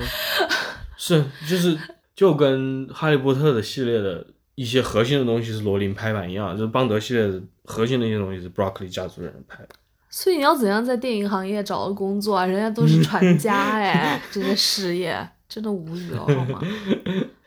[0.97, 1.79] 是就是
[2.15, 9.69] 就跟哈利波特的系列的一些核心的东西是罗琳拍板一样，就是邦德系列的核心的一些东西是 Broccoli 家族人拍的。
[10.09, 12.47] 所以你要怎样在电影行业找到工作啊？
[12.47, 16.63] 人家都是传家哎， 这些事业真的无语了好吗？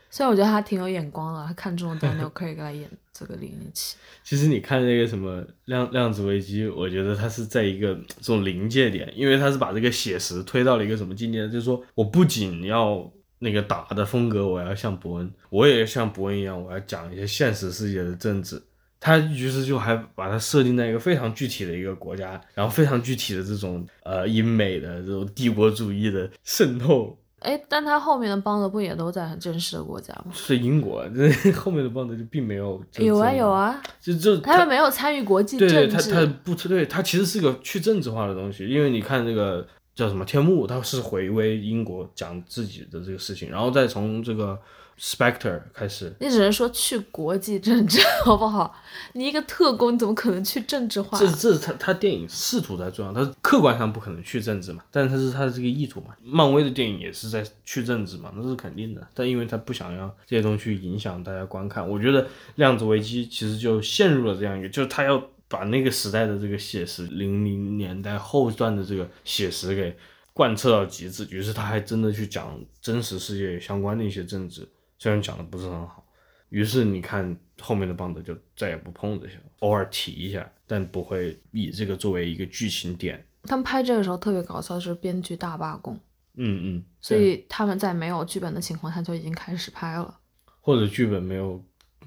[0.10, 3.96] 虽然我觉得他挺有眼光的，他看中了 Daniel Craig 来演这个零零七。
[4.24, 18.62] 其实你看那个什么量量子危机，我觉得它是在一个这种临界点，因为它是把这个写实推到了一个什么境界，就是说我不仅要那个打的风格，我要像伯恩，我也像伯恩一样，我要讲一些现实世界的政治。
[19.02, 30.32] 他于是就还把它设定在一个非常具体的一个国家，然后非常具体的这种呃英美的这种帝国主义的渗透，哎，但他后面的邦德不也都在很真实的国家吗？
[30.34, 36.12] 是英国，这 后面的邦德就并没有有啊有，啊，就就他们没有参与国际对对，政治。
[36.12, 39.66] 它它不对，他其实是个去政治化的东西，因为你看这个
[40.00, 44.58] 叫什么天幕，他是回归英国讲自己的这个事情，然后再从这个
[44.98, 48.74] Spectre 开始，你只能说去国际政治 好不好？
[49.12, 51.20] 你一个特工，你怎么可能去政治化？
[51.20, 56.16] 这这是他他电影试图在做样，他客观上不可能去政治嘛，但是他是他的这个意图嘛。
[56.24, 59.06] 漫威的电影也是在去政治嘛，那是肯定的。
[59.14, 69.98] 但因为他不想要这些东西去影响大家观看，我觉得量子危机其实就陷入了这样一个，就是他要把那个时代的这个写实，零零年代后段的这个写实给
[70.32, 74.66] 贯彻到极致，于是他还真的去讲真实世界相关的一些政治，
[74.98, 76.06] 虽然讲的不是很好。
[76.50, 83.24] 于是你看后面的邦德就再也不碰这些了，偶尔提一下，但不会以这个作为一个剧情点。
[83.44, 85.94] 他们拍这个时候特别搞笑，是编剧大罢工，
[86.36, 90.20] 嗯嗯，所以他们在没有剧本的情况下就已经开始拍了。
[90.62, 91.64] 或者剧本没有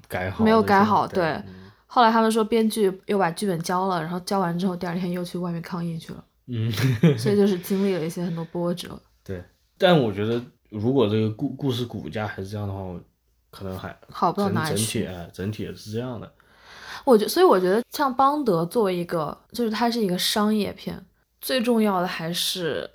[0.07, 1.43] 改好，没有改好对对
[1.93, 6.71] 后来他们说编剧又把剧本交了，然后交完之后第二天又去外面抗议去了，嗯，
[7.19, 8.99] 所以就是经历了一些很多波折。
[9.23, 9.43] 对。
[9.77, 12.99] 但我觉得如果这个故故事骨架还是这样的话，我
[13.51, 15.05] 可能还好不到哪里去。
[15.05, 16.31] 哎整体也是这样的。
[17.05, 20.99] 我觉，所以我觉得像邦德作为一个，就是它是一个商业片，
[21.41, 22.89] 最重要的还是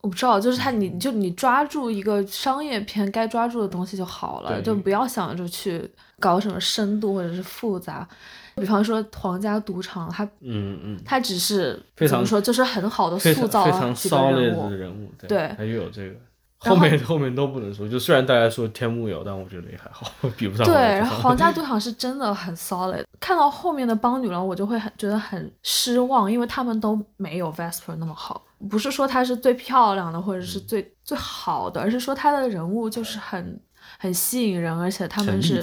[0.00, 8.08] 我不知道，就是它，你就你抓住一个商业片该抓住的东西就好了，就不要想着去搞什么深度或者是复杂。
[8.56, 14.76] 比方说《皇家赌场》，它嗯嗯，它只是怎么说，就是很好的塑造非常 solid 物的。
[14.76, 16.14] 人物，对，对他就有这个。
[16.62, 23.02] 后后面后面都不能说，就虽然大家说天幕有，但我觉得也还好， 比不上对，然后《皇家赌场》是真的很 solid。
[23.18, 28.44] 看到后面的邦女郎，我就会很觉得很失望，因为他们都没有 Vesper 那么好。
[28.68, 33.58] 不是说她是最漂亮的，或者嗯是最、最好的，而是说她的人物就是很
[34.02, 35.62] 很吸引人，而且他们是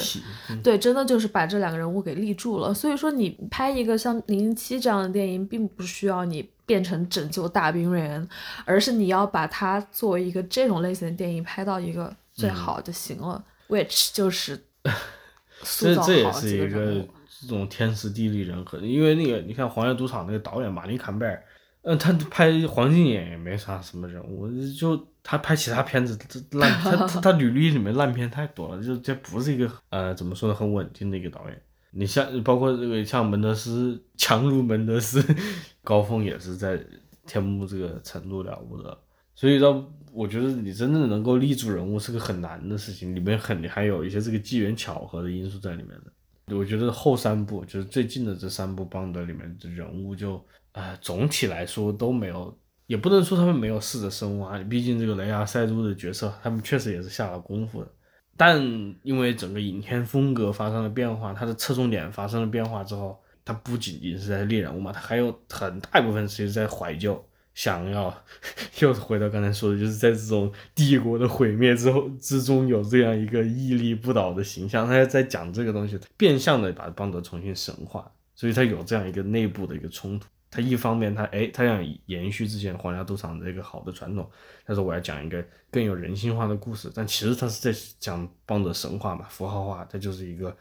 [0.63, 2.71] 对，真的就是把这两个人物给立住了。
[2.71, 8.29] 所以说，你拍一个像《零零七》这样的电影，并不需要你变成拯救大兵瑞恩，
[8.63, 13.43] 而是你要把它作为一个这种类型的电影拍到一个嗯最好就行了。
[13.67, 14.63] Which 就是
[15.63, 17.09] 塑这造这也是一好几个人物。
[17.41, 21.43] 这种天时地利人和，因为那个你看《皇家赌场》那个导演马林坎贝尔，
[21.87, 31.61] 嗯、他拍黄金眼也没啥什么人物，就他拍其他片子这烂，他他他履历里面烂片太多了，就这不是一个呃怎么说呢很稳定的一个导演。
[31.91, 35.23] 你像包括这个像门德斯，强如门德斯，
[35.81, 36.77] 高峰也是在
[37.25, 38.95] 天幕这个程度了不得，
[39.33, 46.55] 所以到我觉得你真正能够立住人物是个很难的事情，里面很还有一些这个机缘巧合的因素在里面的。
[46.55, 50.41] 我觉得后三部就是最近的这三部邦德里面的人物就，
[50.77, 57.91] 呃，总体来说都没有，也不能说他们没有试着深挖，毕竟这个雷亚塞都的角色，他们确实也是下了功夫的。
[58.37, 58.61] 但
[59.01, 68.15] 因为整个影片风格发生了变化，它的侧重点发生了变化之后，它不仅仅是在猎人物嘛，它还有很大一部分其实在怀旧，想要
[68.79, 80.27] 又回到刚才说的，就是在这种帝国的毁灭之后之中有这样一个屹立不倒的形象，他在讲这个东西，变相的把邦德重新神化，所以他有这样一个内部的一个冲突。
[80.49, 84.29] 他一方面他哎，他想延续之前皇家赌场这个好的传统，
[84.65, 90.55] 他说我要讲一个更有人性化的故事，但其实他是在讲邦德神话嘛，符号化，他就是一个，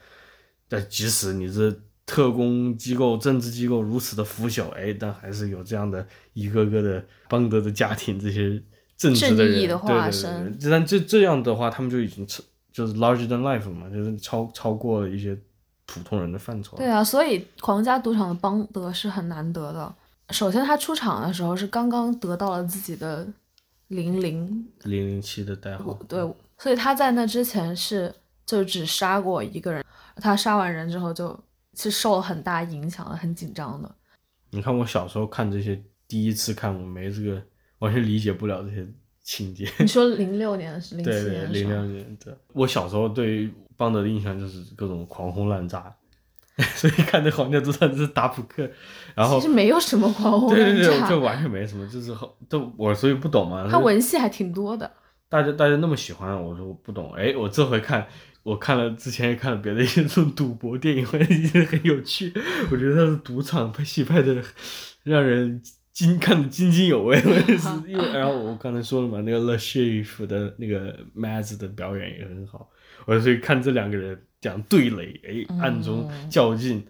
[0.68, 8.62] 但即使你这特工机构、政治机构如此的腐朽，哎，但还是有这样的一个个的邦德的家庭，这些
[8.96, 9.78] 正直的人，正义的
[10.42, 15.36] 对对对但这这样的话，他们就已经超就是 larger than life 嘛，就是超超过了一些
[15.86, 16.76] 普通人的范畴。
[16.76, 19.94] 对啊，所以皇家赌场的邦德是很难得的。
[20.30, 23.26] 首先，他出场的时候是刚刚得到了自己的
[23.88, 26.20] 零零，零零七的代号，对，
[26.58, 28.12] 所以他在那之前是
[28.44, 29.84] 就只杀过一个人，
[30.16, 31.38] 他杀完人之后就
[31.74, 33.94] 是受了很大影响的，很紧张的。
[34.50, 37.40] 你看我小时候看这些，第一次看我没这个
[37.78, 38.84] 完全理解不了这些
[39.22, 39.70] 情节。
[39.78, 42.34] 你说零六年是零七对对，年零六年对。
[42.52, 45.94] 我小时候对于邦德的印象就是各种狂轰滥炸，
[46.74, 48.68] 所以看这《皇家赌场》就是打扑克，
[49.14, 53.68] 然后其实没有什么狂轰对对对，滥炸，就完全没什么，就是好都我所以不懂嘛。
[53.70, 54.90] 他文戏还挺多的。
[55.28, 57.12] 大家大家那么喜欢，我说我不懂。
[57.14, 58.06] 哎，我这回看，
[58.44, 62.32] 我看了之前也看了别的一些这种赌博电影，我也觉得很有趣。
[62.70, 64.40] 我觉得他的赌场拍戏拍的
[65.02, 65.60] 让人
[65.92, 67.20] 津看得津津有味。
[68.14, 72.70] 然后我刚才说了嘛，那个 Le Chiffre 的那个 Maz 的表演也很好。
[73.06, 76.86] 我所以看这两个人讲对垒，哎，暗中较劲。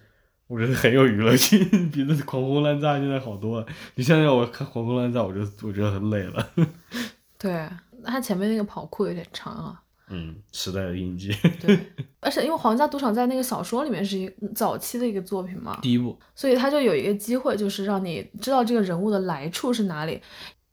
[0.48, 1.58] 我觉得很有娱乐性，
[1.90, 3.66] 比那狂轰滥炸现在好多了。
[3.96, 6.48] 你现在让我看狂轰滥炸，我就我觉得很累了。
[7.36, 7.68] 对，
[8.04, 9.82] 他前面那个跑酷有点长啊。
[10.08, 11.34] 嗯，时代的印记。
[11.60, 11.76] 对，
[12.20, 20.22] 而且因为《皇家赌场》在那个小说里面是一早期的一个作品嘛，第一部，所以他就有一个机会，就是让你知道这个人物的来处是哪里。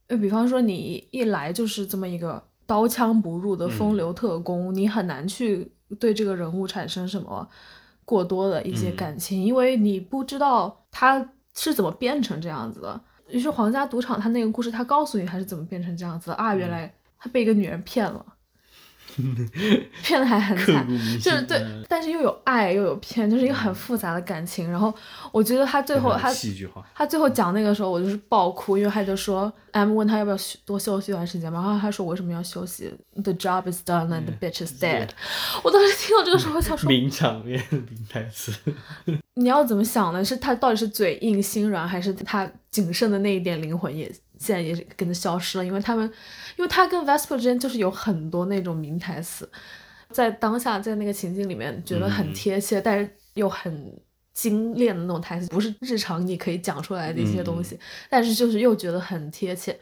[0.07, 7.47] 就比方说，你一来就是这么一个刀枪不入的风流特工，你很难去对这个人物产生什么
[8.03, 12.99] 过多的一些感情，因为你不知道他是怎么变成这样子的。
[13.29, 18.25] 于是《皇家赌场》他那个故事，他告诉你他是怎么变成这样子的啊，原来他被一个女人骗了，
[20.01, 20.87] 骗的还很惨。
[21.19, 24.69] 就是对嗯，但是又有爱又有骗，就是一个很复杂的感情。
[24.69, 24.93] 然后
[25.31, 26.85] 我觉得他最后他戏剧化。
[26.95, 35.09] 他最后讲那个时候，我就是爆哭，因为他就说，M 问他要不要休多休息一段时间嘛，然后他说我为什么要休息？The job is done and the bitch is dead。
[35.63, 38.51] 我当时听到这个时候，我想说， 名场面、名台词，
[39.35, 40.23] 你要怎么想呢？
[40.23, 44.11] 是他到底是嘴硬心软，还是他仅剩的那一点灵魂也
[44.43, 45.65] 现在也是跟着消失了？
[45.65, 46.05] 因为他们，
[46.57, 49.49] 因为他跟 Vesper 之间就是有很多那种名台词，
[50.09, 53.97] 在当下在那个情境里面觉得很贴切，但是又很
[54.33, 57.79] 精炼的那种台词，不是日常你可以讲出来的一些东西，
[58.09, 59.79] 但是就是又觉得很贴切，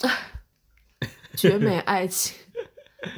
[0.00, 0.10] 唉
[1.36, 2.34] 绝美爱情。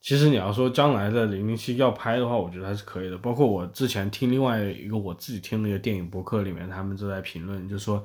[0.00, 3.16] 其实你要说将来的零零七要拍的话，我觉得还是可以的。
[3.16, 8.04] 包括我之前听另外一个我自己听那个电影博客里面，他们都在评论，就说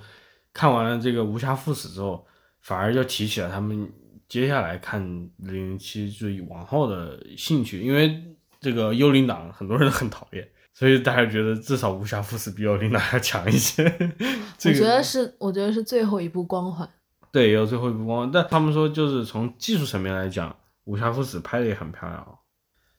[0.57, 2.25] 看完了这个《无暇赴死》之后，
[2.61, 3.87] 反而就提起了他们
[4.27, 4.99] 接下来看
[5.37, 13.83] 《零零七》就往后的兴趣，因为这个幽灵党很多人很讨厌，所以大家觉得至少《无暇赴死》比幽灵党要强一些。
[14.57, 16.89] 这个我觉得是，我觉得是最后一部光环。
[17.31, 20.49] 对，有最后一部光环，但他们说就是从技术层面来讲，
[20.85, 22.39] 《无暇赴死》拍的也很漂亮哦。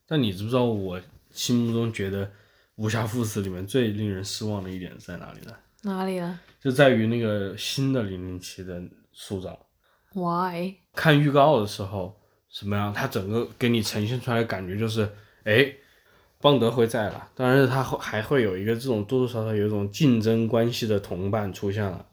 [0.06, 1.00] 但你知不知道我
[1.32, 2.24] 心目中觉得
[2.76, 5.52] 《无暇赴死》里面最令人失望的一点在哪里呢？
[5.82, 9.66] 哪里啊就在于那个新的零零七的塑造。
[10.12, 10.74] ？Why？
[10.94, 15.08] 看预告的时候什么样，它整个给你呈现出来的感觉就是，
[15.44, 15.72] 哎，
[16.40, 22.04] 邦德会在了，当然是他会还会有一个这种多多少少有一种竞争关系的同伴出现了，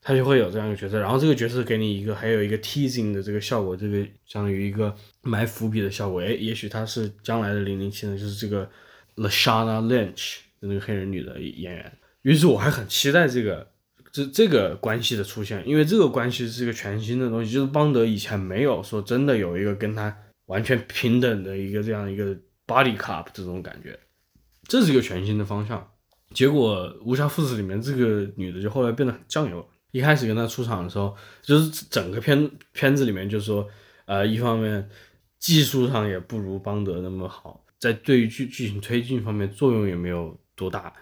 [0.00, 8.68] 他就会有这样一个角色，然后这个角色给你一个还有一个 teasing 的这个效果，这个相当于一个埋伏笔的效果，哎，也许他是将来的零零七呢，就是这个
[9.16, 13.70] Lashana Lynch 的那个黑人女的演员，于是我还很期待这个。
[14.14, 20.14] 这这个关系的出现，因为这个关系是一个全新的东西，就是邦德以前没有说真的有一个跟他
[20.48, 23.98] 完全平等的一个这样一个 body cup 这种感觉，
[24.68, 25.90] 这是一个全新的方向。
[26.34, 29.66] 结果《无暇赴死》里面这个女的就后来变得很酱油。
[29.92, 33.66] 一开始跟她出场的时候，就是整个片片子里面就说，
[34.04, 34.86] 呃，一方面
[35.38, 40.92] 技术上也不如邦德那么好，在对于剧剧情推进方面作用也没有多大，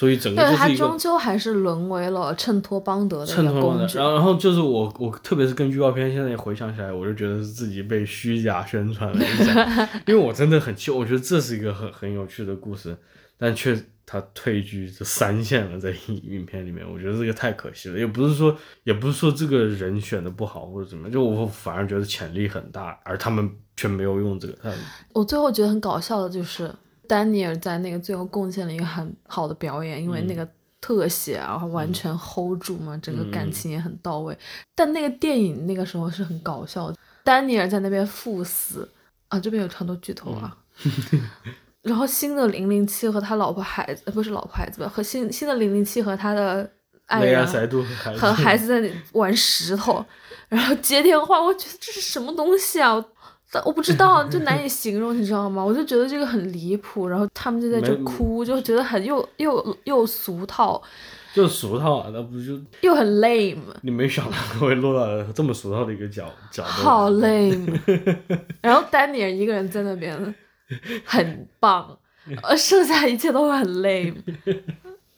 [0.00, 4.06] 所以整个对，他就是一个终究还是沦为了衬托邦德的衬托的，工具然。
[4.06, 9.62] 后然后就是我我特别是跟预告片现在回想起来，我就觉得是自己被虚假宣传了一下，
[10.08, 12.96] 因为我真的很气，我觉得这是一个很很有趣的故事，
[13.36, 24.72] 但却他退居这三线了，在影影片里面，我觉得这个太可惜了，也不是说也不是说这个人选的不好或者怎么样，就我反而觉得潜力很大，而他们却没有用这个，他
[25.12, 26.74] 我最后觉得很搞笑的就是
[27.10, 30.48] 丹尼尔在那个最后贡献了一个很好的表演，因为那个
[30.80, 34.38] 特写啊完全 hold 住嘛，整个感情也很到位。
[34.76, 38.88] 但那个电影那个时候是很搞笑的，丹尼尔在那边赴死
[39.26, 40.56] 啊，这边有很多剧透啊。
[41.82, 46.70] 然后新的零零七和他老婆孩子，呃不是老婆孩子吧，和新新的零零七和他的
[47.06, 47.66] 爱人和孩
[48.14, 50.06] 子和孩子在那里玩石头，
[50.48, 53.04] 然后接电话，我觉得这是什么东西啊？
[53.52, 55.64] 但我不知道，就难以 形容，你知道吗？
[55.64, 60.80] 我就觉得这个很离谱，然后他们就在这哭，就觉得很又又又俗套，
[61.34, 67.76] 就俗套啊，那不就又很 lame，你没想到会落到这么俗套的一个角角度，好 lame。
[68.60, 70.34] 然后丹尼尔一个人在那边
[71.04, 71.98] 很棒，
[72.42, 74.14] 呃，剩下一切都很 lame，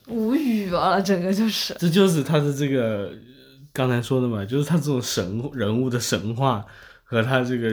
[0.08, 1.74] 无语了，整个就是。
[1.78, 3.10] 这就是他的这个呃
[3.74, 6.64] 刚才说的嘛，就是他这种神人物的神话
[7.04, 7.70] 和他这个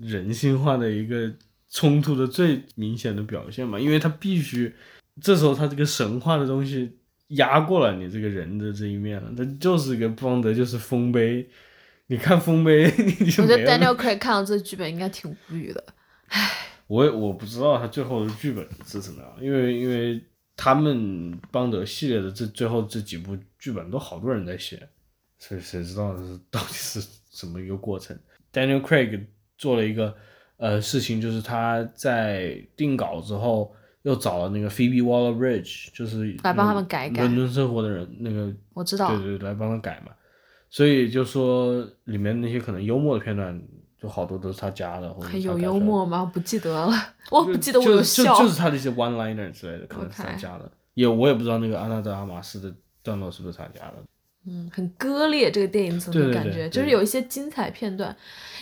[0.00, 1.32] 人性化的一个
[1.68, 4.74] 冲突的最明显的表现嘛，因为他必须
[5.20, 11.48] 这时候他这个神话的东西压过了你这个人的这一面了，他就是个邦德，就是丰碑。
[12.06, 15.84] 你看丰碑， 你就我觉得 Daniel Craig 看到这个剧本应该挺无语的。
[16.26, 16.50] 唉
[16.88, 20.20] 我也我不知道他最后的剧本是怎么样，因为因为
[20.56, 24.88] 他们邦德系列的这最后这几部剧本都好多人在写，
[25.38, 28.18] 所以谁知道是到底是什么一个过程
[28.52, 29.26] ？Daniel Craig
[29.60, 30.14] 做了一个
[30.56, 33.70] 呃事情，就是他在定稿之后
[34.02, 40.12] 又找了那个 Phoebe Waller-Bridge，就是来帮他们改改伦敦生活的人那个我知道，对对，来帮他改嘛。
[40.70, 43.60] 所以就说里面那些可能幽默的片段，
[44.00, 46.24] 就好多都是他加的，他改出来的幽默吗？
[46.32, 46.90] 不记得了，
[47.30, 48.34] 我不记得我就有笑。
[48.34, 50.72] 就就是他的一些 one liner 之类的，可能是他加的。
[50.94, 53.96] 也我也不知道那个阿纳德阿玛斯的段落是不是他加的。
[54.46, 56.68] 嗯，很割裂，这个电影怎么感觉？
[56.68, 58.14] 对就是有一些精彩片段，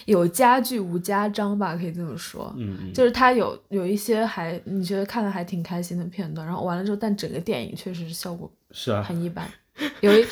[0.06, 2.52] 有家剧无家章吧，可以这么说。
[2.56, 9.48] 嗯嗯，就是它有有一些还你觉得看的还挺开心的片段，然后完了之后，但整个电影确实是效果是啊，很一般。
[10.00, 10.26] 有一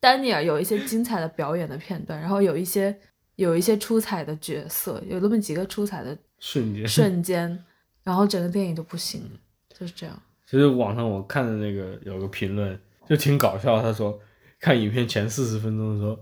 [0.00, 2.96] 丹尼尔有一些精彩的表演的片段，然后有一些
[3.36, 6.88] 有一些出彩的角色，有那么几个出彩的瞬间。
[6.88, 7.64] 瞬间，
[8.02, 9.22] 然后整个电影就不行，
[9.78, 10.20] 就是这样。
[10.44, 12.76] 其实网上我看的那个有个评论
[13.08, 14.18] 就挺搞笑，他说
[14.60, 16.18] 看影片前四十分钟的时候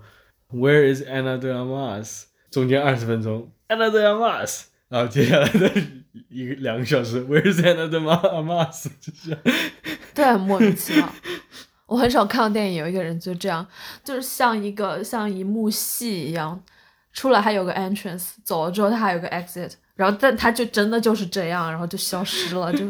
[0.52, 2.24] ，Where is Anna de Armas？
[2.50, 5.70] 中间二十分钟 Anna de Armas，然后接下来的
[6.28, 8.88] 一个两个小时，Where is Anna de Armas？
[9.00, 9.36] 就是
[10.14, 11.12] 对，很莫名其妙。
[11.86, 13.66] 我很少看到电影有一个人就这样，
[14.02, 16.60] 就是像一个像一幕戏一样，
[17.12, 22.86] 出来还有个 entrance，走了之后他还有个 exit，然后但他就真的就是这样，然后就消失了，就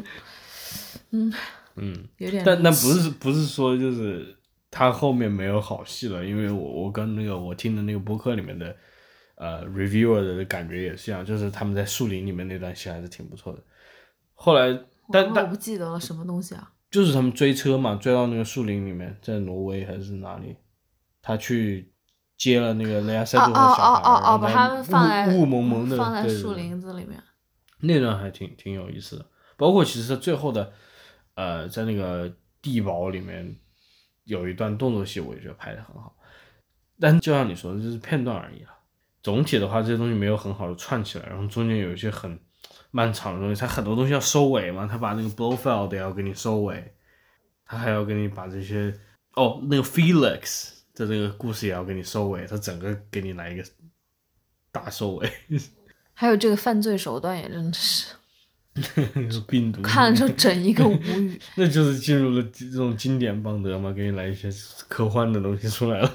[1.11, 1.33] 嗯
[1.77, 4.36] 嗯，有点但但不是不是说就是
[4.77, 8.77] 他后面没有好戏了，因为我我跟那个我听的那个播客里面的
[9.37, 13.63] 呃 reviewer 的感觉也是一样，就是他们在树林里面那段戏还是挺不错的。
[14.35, 14.79] 后来
[15.11, 16.71] 但但我不记得了什么东西啊？
[16.91, 20.55] 就是他们追车嘛，追到那个树林里面，在挪威还是哪里？
[21.23, 21.91] 他去
[22.37, 27.19] 接了那个雷亚塞哦杜和小孩，哦哦把他们放在雾雾蒙蒙的，放在树林子里面。
[27.81, 29.25] 那段还挺挺有意思的。
[29.57, 30.71] 包括其实最后的，
[31.35, 33.57] 呃，在那个地堡里面
[34.27, 36.15] 有一段动作戏，我也觉得拍的很好。
[37.01, 38.71] 但就像你说的，就是片段而已了。
[39.23, 42.39] 总体的话，这些东西没有很好的串起来，然后中间有一些很
[42.91, 46.95] 漫长的东西，它很多东西要收尾嘛，他把那个 blowfield 要给你收尾，
[47.65, 48.95] 他还要给你把这些
[49.35, 53.65] 哦，那个 Felix 的这个故事也要给你收尾，他整个给你来一个
[54.71, 55.31] 大收尾，
[56.15, 58.15] 还有这个犯罪手段也真的是
[59.47, 61.41] 病毒看着整一个无语。
[61.57, 64.49] 那就是进入了这种经典邦德嘛，给你来一些
[64.89, 66.13] 科幻的东西出来了。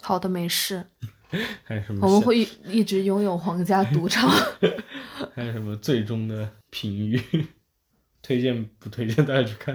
[0.00, 0.84] 好的，没事，
[1.64, 2.06] 还有什么？
[2.06, 4.30] 我们会一一直拥有皇家赌场。
[5.34, 7.20] 还有什么最终的评语？
[8.20, 9.74] 推荐不推荐大家去看？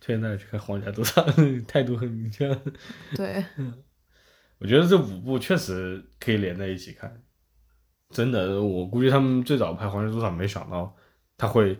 [0.00, 1.24] 推荐大家去看《皇家赌场》，
[1.66, 2.48] 态度很明确。
[3.14, 3.44] 对，
[4.58, 7.22] 我觉得这五部确实可以连在一起看。
[8.10, 10.92] 真的，我估计他们最早拍《皇家赌场》，没想到
[11.38, 11.78] 他会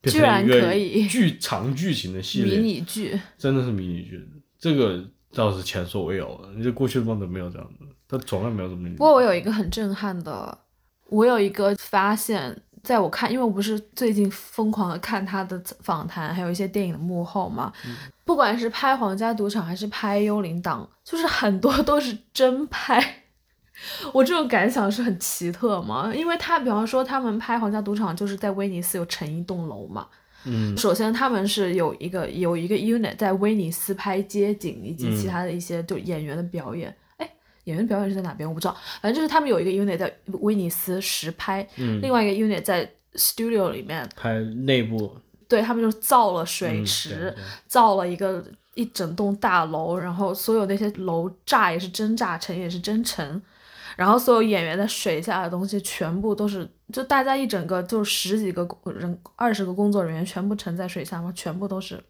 [0.00, 2.58] 变居然成一可以个剧长剧情的系列。
[2.58, 3.18] 迷你剧。
[3.38, 5.02] 真的是迷你剧，这个
[5.32, 6.50] 倒是前所未有的。
[6.54, 8.88] 你这过去的梦都没有这样子，他从来没有这么。
[8.90, 10.56] 不过我有一个很震撼的，
[11.08, 17.72] 我有一个发现，在我看，因为我不是最近疯狂的看他的访谈，还有一些电影的幕后嘛，
[18.26, 23.22] 不管是拍《皇家赌场》还是拍《幽灵党》，就是很多都是真拍。
[24.12, 30.06] 我这种感想是很奇特嘛，因为他比方说他们拍《皇家赌场》就是在威尼斯有成一栋楼嘛，
[30.44, 30.76] 嗯。
[30.76, 37.30] 首先他们是有一个有一个 unit 在威尼斯拍街景以及嗯其他的一些就演员的表演，哎、
[37.64, 45.16] 演员表演是在哪边我不知道，反正就是他们有一个 unit 在威尼斯实拍，嗯，另外一个 unit 在 studio 里面，拍内部。
[45.46, 47.32] 对他们就造了水嗯池，
[47.68, 48.42] 造了一个
[48.74, 53.40] 一整栋大楼，然后所有那些楼炸也是真炸，沉也是真沉，
[53.96, 62.02] 然后所有演员在水下的东西全部都是，就大家一整个就十几个人、二十个工作人员全部沉在水下，然后全部都是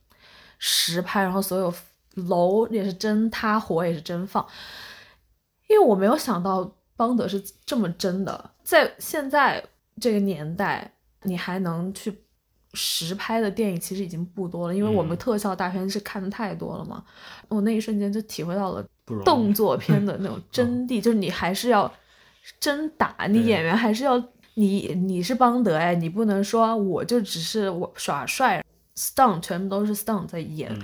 [0.58, 1.72] 实拍，然后所有
[2.14, 4.46] 楼也是真塌，火也是真放，
[5.68, 9.62] 因为我没有想到邦德是这么真的，在现在
[10.00, 10.90] 这个年代，
[11.22, 12.16] 你还能去
[12.72, 17.04] 实拍的电影其实已经不多了，因为我们嗯特效大片是看的太多了嘛。
[17.48, 18.84] 我那一瞬间就体会到了。
[19.24, 21.92] 动作 片的那种真谛，就是你还是要
[22.58, 24.22] 真打，你演员还是要
[24.54, 28.64] 你你是邦德哎，你不能说我就只是我耍帅
[28.96, 30.72] ，stunt 全部都是 stunt 在演。
[30.72, 30.82] 嗯。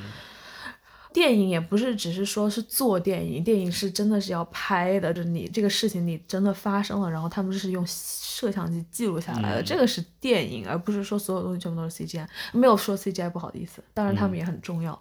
[1.13, 9.65] 电影也不是只是说是做电影，电影是真的是要拍的，就是你这个事情你真的发生了，然后他们是用摄像机记录下来的，嗯。
[9.65, 12.25] 这个是电影，而不是说所有东西全部都是 CGI。
[12.53, 14.97] 没有说 CGI 不好的意思，当然他们也很重要，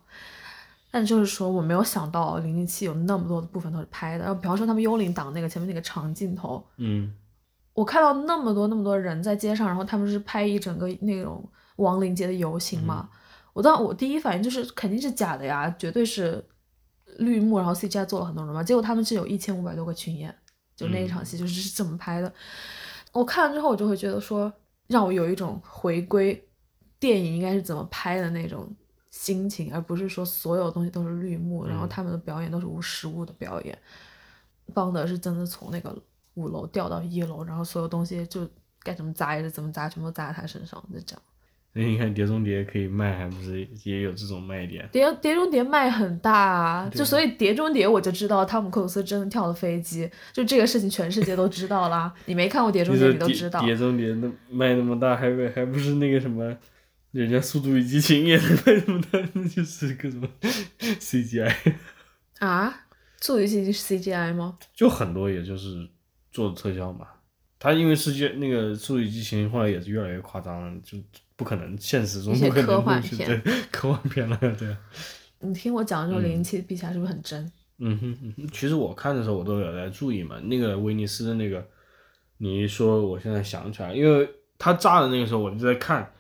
[0.92, 7.14] 但就是说我没有想到零零七有那么多的部分都是拍的，然后比方说他们幽灵党那个前面那个长镜头，嗯
[7.74, 13.10] 我看到那么多那么多人在街上，然后他们是拍一整个那种亡灵节的游行嘛。
[13.54, 16.44] 我当我第一反应就是肯定是假的呀，绝对是
[17.20, 18.62] 绿幕，然后 CGI 做了很多人嘛。
[18.62, 20.34] 结果他们是有一千五百多个群演，
[20.76, 22.34] 就那一场戏就是是这么拍的。
[23.14, 24.52] 我看了之后，我就会觉得说，
[24.88, 26.48] 让我有一种回归
[27.00, 28.70] 电影应该是怎么拍的那种
[29.12, 33.78] 心情，而不是说所有东西都是绿幕，然后他们的表演都是无实物的表演。
[34.74, 35.98] 邦德是真的从那个
[36.36, 38.48] 五楼掉到一楼，然后所有东西就
[38.84, 41.22] 该怎么砸也是怎么砸，全部砸在他身上，就这样。
[41.72, 44.90] 那你看《碟中谍》可以卖，还不是也有这种卖点？
[44.92, 52.12] 碟碟中谍卖很大啊，就所以碟中谍我就知道汤姆克鲁斯真的跳了飞机，就这个事情全世界都知道啦。
[52.26, 53.62] 你没看过碟中谍，你都知道。
[53.62, 56.56] 碟中谍那卖那么大，还不还不是那个什么，
[57.12, 60.28] 人家《速度与激情》也能卖那么大，那就是个什么
[60.80, 61.54] CGI，
[62.40, 62.86] 啊，
[63.20, 64.58] 速度与激情是 CGI 吗？
[64.74, 65.88] 就很多也就是
[66.32, 67.08] 做的特效嘛。
[67.58, 70.98] 他因为世界那个《速度与激情》后来也是越来越夸张了，就
[71.36, 74.76] 不可能现实中不可能科幻片对科幻片了，对。
[75.40, 77.52] 你听我讲的时候，嗯零零七比起来是不是很真？
[77.80, 81.66] 嗯哼嗯哼，其实我看的时候我都有在注意嘛，那个威尼斯的那个，
[82.38, 86.12] 你一说我现在想起来，因为他炸的那个时候我就在看，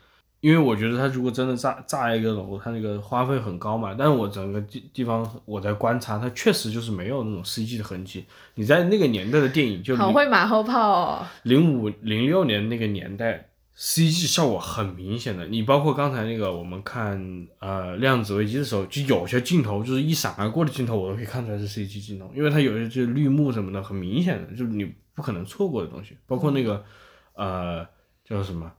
[0.41, 8.25] 因为我觉得他如果真的炸炸一个楼，他那个花费很高嘛，但是我整个地地方我在观察，它确实就是没有那种 CG 的痕迹。
[8.55, 11.27] 你在那个年代的电影，就好会马后炮哦。
[11.43, 15.45] 零五零六年那个年代，CG 效果很明显的。
[15.47, 26.17] 你包括刚才那个我们看呃量子危机的时候，就有些镜头就是一闪而过的镜头，我都可以看出来是 CG 镜头，因为它有些就是绿幕什么的，很明显的，就是你不可能错过的东西。
[26.25, 26.83] 包括那个
[27.33, 27.85] 呃
[28.23, 28.71] 叫什么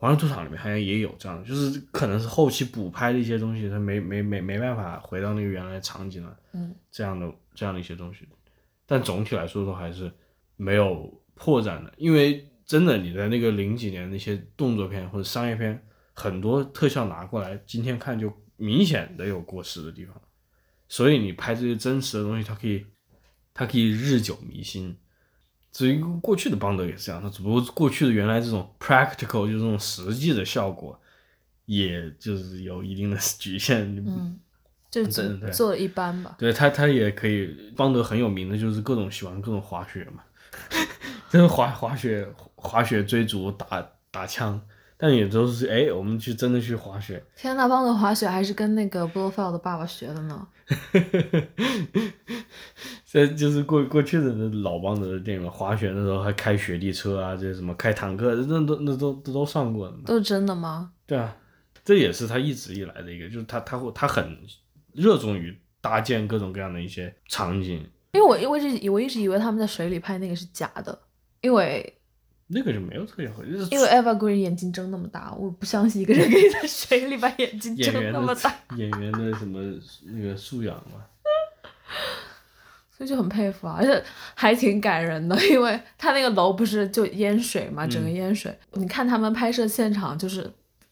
[0.00, 8.26] 华盛赌场》里面好像也有这样，就是可能是后期补拍的一些东西，它没没没没办法回到那个原来的场景了，嗯，这样的这样的一些东西。
[8.86, 10.10] 但总体来说都还是
[10.56, 20.18] 没有破绽的，因为真的你在那个零几年那些动作片或者商业片，很多特效拿过来，今天看就明显的有过时的地方，
[20.88, 22.86] 所以你拍这些真实的东西，它可以
[23.52, 24.96] 它可以日久弥新。
[25.72, 30.98] 至于过去的邦德也是这样，它只不过过去的原来这种 practical 就是这种实际的效果，
[31.66, 33.96] 也就是有一定的局限。
[33.96, 34.38] 嗯，
[34.90, 36.34] 就对对对做的一般吧。
[36.36, 37.72] 对他，他也可以。
[37.76, 40.22] 邦德很有名的就是各种喜欢各种滑雪嘛，
[41.30, 44.60] 就是滑滑雪、滑雪追逐、打打枪，
[44.96, 47.22] 但也都是哎，我们去真的去滑雪。
[47.36, 50.46] 天呐，邦德滑雪还是跟那个 Blofeld 的爸爸学的呢。
[53.06, 59.96] 这就是过过去的那老邦德的电影嘛，滑雪的时候还开雪地车啊，这些什么开坦克，那都那都都都上过的。
[60.06, 60.92] 都是真的吗？
[61.06, 61.36] 对啊，
[61.84, 64.38] 这也是他一直以来的一个，就是他他会他很
[64.92, 70.96] 热衷于搭建各种各样的一些场景，因为我我一直我一直以为他们在水里拍那个是假的，
[71.40, 71.99] 因为
[72.52, 79.60] 那个就没有特效，就是因为 Eva Green 眼睛睁那么大，我不相信一个人可以在水里把眼睛睁那么大， 演员的什么
[80.06, 81.04] 那个素养嘛。
[82.90, 90.42] 所以就很佩服啊，而且还挺感人的，因为他那个楼不是就淹水嘛，整个淹水，你看他们拍摄现场就是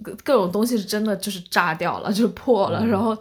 [0.03, 3.15] 各各种东西是真的就是炸掉了，就是破了，然后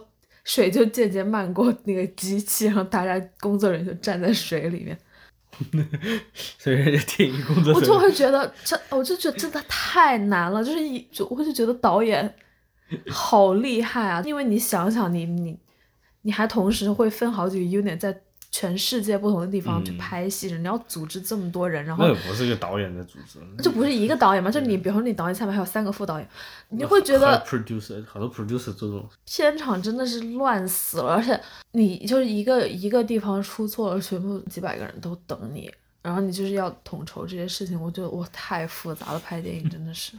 [0.44, 4.98] 水就渐渐漫过那个机器，然后大家工作人员就站在水里面，
[6.58, 12.34] 所以人家电影工作我就会觉得这，我就觉得真的太难了，就是一就我就觉得导演
[13.08, 15.58] 好厉害啊，因为你想想你你
[16.22, 18.20] 你还同时会分好几个 unit 在
[18.50, 19.98] 全世界不同的地方去嗯。
[19.98, 26.28] 拍戏，你要组织这么多人，然后那也不是一个导演在组织，就不是一个导演嘛，就你比如说你导演下面还有三个副导演，
[26.70, 31.38] 你会觉得 producer 好多 producer 这种，片场真的是乱死了，而且
[31.72, 35.70] 你就是一个一个地方出错了，全部几百个人都等你，
[36.00, 40.12] 然后你就是要统筹这些事情，我觉得哇太复杂了，拍电影真的是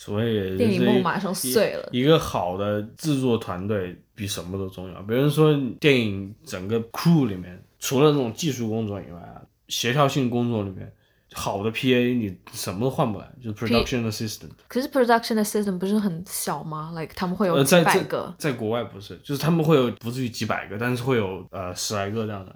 [0.00, 1.88] 所以电影梦马上碎了。
[1.90, 5.02] 一个好的制作团队比什么都重要。
[5.02, 10.92] 比如说电影整个 crew 里面，除了那种技术工作以外啊，协调性工作里面，
[11.32, 14.50] 好的 PA 你什么都换不来，就是 production assistant。
[14.68, 22.54] 可是 production assistant 不是很小吗？like 他们会有呃，几在在百个，在国外不是，就是他们会有不至于几百个，但是会有呃十来个这样的。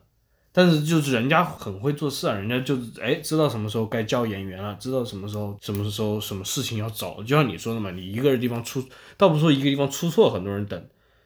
[0.54, 8.84] 但是就是人家很会做事啊，人家就是哎知道什么时候该叫演员了，知道什么时候什么时候什么事情要走，就像你说的嘛，你一个地方出，
[9.16, 10.84] 倒不是说一个地方出错，很多人等，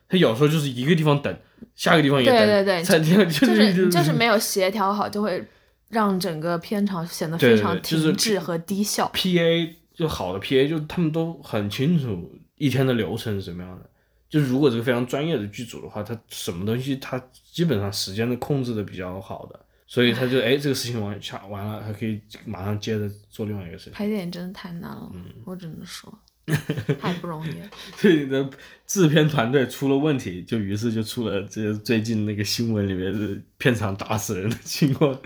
[0.08, 1.36] 他有时候就是一个地方等，
[1.74, 5.44] 下个地方也等，对对对才这样就就是是就是没有协调好，就会
[5.88, 9.10] 让整个片场显得非常对就是停滞和低效。
[9.12, 13.90] PA 就好的 PA 就他们都很清楚一天的流程是什么样的。
[14.28, 17.22] 就是如果这个非常专业的剧组的话，他什么东西他
[17.52, 23.92] 基本上时间的控制的比较好的，所以他就哎这个事情完下完了，他可以马上接着做另外一个事情。
[23.92, 26.12] 拍电影真的太难了，嗯我只能说
[27.00, 27.66] 太不容易了。
[27.96, 28.50] 所以你的
[28.86, 35.18] 制片团队出了问题，就于是就出了这最近那个新闻里面的片场打死人的情况。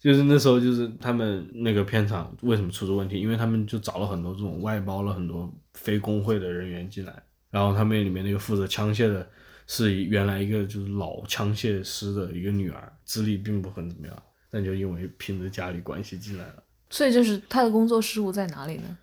[0.00, 3.20] 就是那时候，就是他们那个片场为什么出这问题？
[3.20, 9.26] 因为他们就找了很多这种外包了很多非工会的人员进来，然后他们里面那个负责枪械的
[9.66, 16.62] 是原来一个就是老枪械师的一个女儿，资历并不很怎么样，但就因为凭着家里关系进来了。
[16.90, 18.98] 所以就是他的工作失误在哪里呢？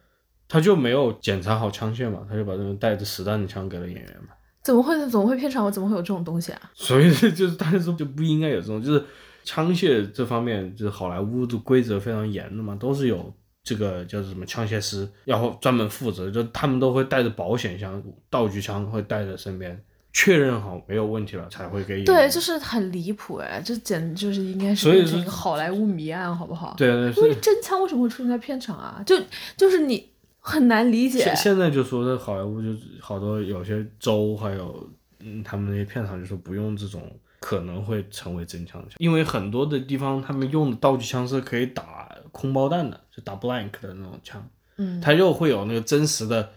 [0.47, 4.29] 他就没有检查好枪械嘛，他就把那种带着实弹的枪给了演员嘛。
[4.63, 6.71] 怎么会怎么会片场我怎么会有这种东西啊？
[6.73, 9.03] 所以就是大家说就不应该有这种，就是
[9.43, 13.33] 枪械这方面，就是好莱坞的规则非常严的嘛，都是有
[13.69, 19.79] 这个叫做什么枪械师，然后专门负责，就他们都会带着保险箱、道具枪会带在身边，
[20.11, 22.05] 确认好没有问题了才会给演员。
[22.05, 26.73] 对，就是很离谱哎，这简直就是应该是一个好莱坞迷案，好不好？
[26.75, 27.35] 对对因为是。
[27.39, 29.03] 真枪为什么会出现在片场啊？
[29.05, 29.15] 就
[29.55, 30.09] 就是你
[30.39, 31.35] 很难理解现。
[31.35, 34.89] 现在就说这好莱坞就是好多有些州还有
[35.19, 37.03] 嗯他们那些片场就说不用这种
[37.39, 41.98] 可能会成为真枪的枪，因为很多的地方他们用的道具枪是可以打
[42.39, 44.49] 空包弹的，就打 blank 的那种枪。
[44.77, 46.51] 嗯，它又会有那个真实的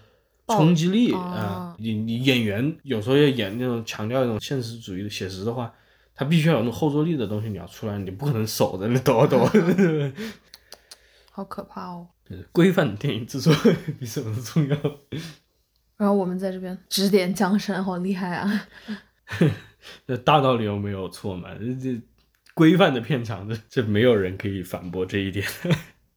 [0.47, 5.73] 冲击力哦啊、你你演员有时候要演那种强调那种现实主义的写实的话，
[6.15, 9.53] 他必须要有那种后坐力的东西，你要出来，你不可能手在那抖啊抖啊。
[11.33, 12.07] 好可怕哦。
[12.53, 13.53] 规范的电影制作
[13.99, 14.77] 比什么都重要。
[15.97, 18.69] 然后我们在这边指点江山，好厉害啊！
[20.07, 21.51] 这大道理又没有错嘛？
[21.59, 22.01] 这这
[22.55, 25.47] 规范的片场， 这这没有人可以反驳这一点。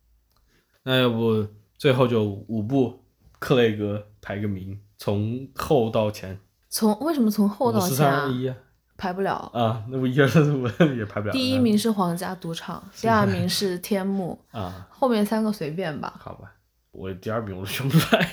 [0.83, 3.03] 那要不最后就五部，
[3.39, 8.55] 克雷格排个名，从后到前，从为什么从后到前
[8.97, 9.33] 排不了。
[9.53, 11.31] 啊，那不一二三四五也排不了。
[11.31, 16.13] 第一名是皇家赌场， 第二名是天幕，啊，后面三个随便吧。
[16.19, 16.53] 好吧，
[16.91, 18.23] 我第二名我都选不出来，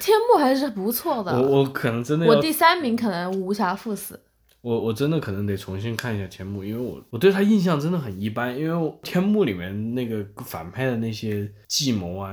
[0.00, 1.32] 天幕还是不错的。
[1.40, 4.20] 我我可能真的，我第三名可能无暇赴死。
[4.64, 12.32] 我我真的可能得重新看一下天幕，因为我我对他印象真的很一般，因为天幕里面那个反派的那些计谋啊，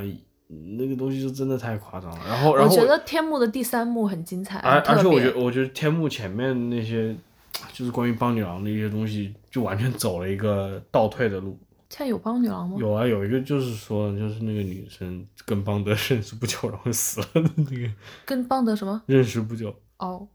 [0.77, 2.19] 那个东西就真的太夸张了。
[2.25, 7.13] 然后然后我觉得天幕的第三幕很精彩，而而且我觉得，我觉得天幕前面那些
[7.73, 11.59] 就是关于邦女郎的一些东西，就完全走了一个倒退的路。
[11.89, 12.77] 现在有邦女郎吗？
[12.79, 17.91] 有啊，有一个就是说，就是那个女生跟邦德 认识不久，然后死了的那个，
[18.25, 19.01] 跟邦德什么？
[19.07, 20.25] 认识不久，哦，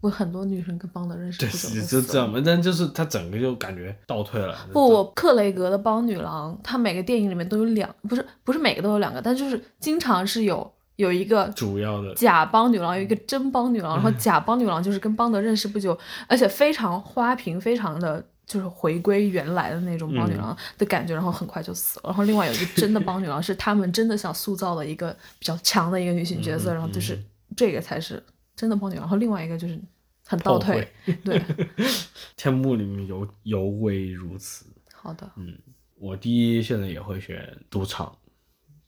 [0.00, 2.02] 我很多女生跟邦德认识对，不久就就死了。
[2.02, 2.42] 就这样嘛。
[2.44, 4.56] 但就是他整个就感觉倒退了。
[4.72, 22.04] 不，我克雷格的邦女郎，她每个电影里面都有两，不是不是每个都有两个，但就是经常是有有一个主要的假邦女郎，有一个真邦女郎，然后假邦女郎就是跟邦德认识不久，而且非常花瓶，非常的就是回归原来的那种邦女郎的感觉，然后很快就死了。
[22.06, 27.22] 然后另外有一个真的邦女郎，是他们真的想塑造的一个比较强的一个女性角色，然后就是
[27.56, 28.22] 这个才是
[28.60, 29.80] 真的邦女郎，然后另外一个就是
[30.26, 30.86] 很倒退，
[31.24, 31.42] 对，
[32.36, 34.66] 天幕里面尤尤为如此。
[34.92, 35.56] 好的，嗯
[35.96, 38.14] 我第一现在也会选赌场，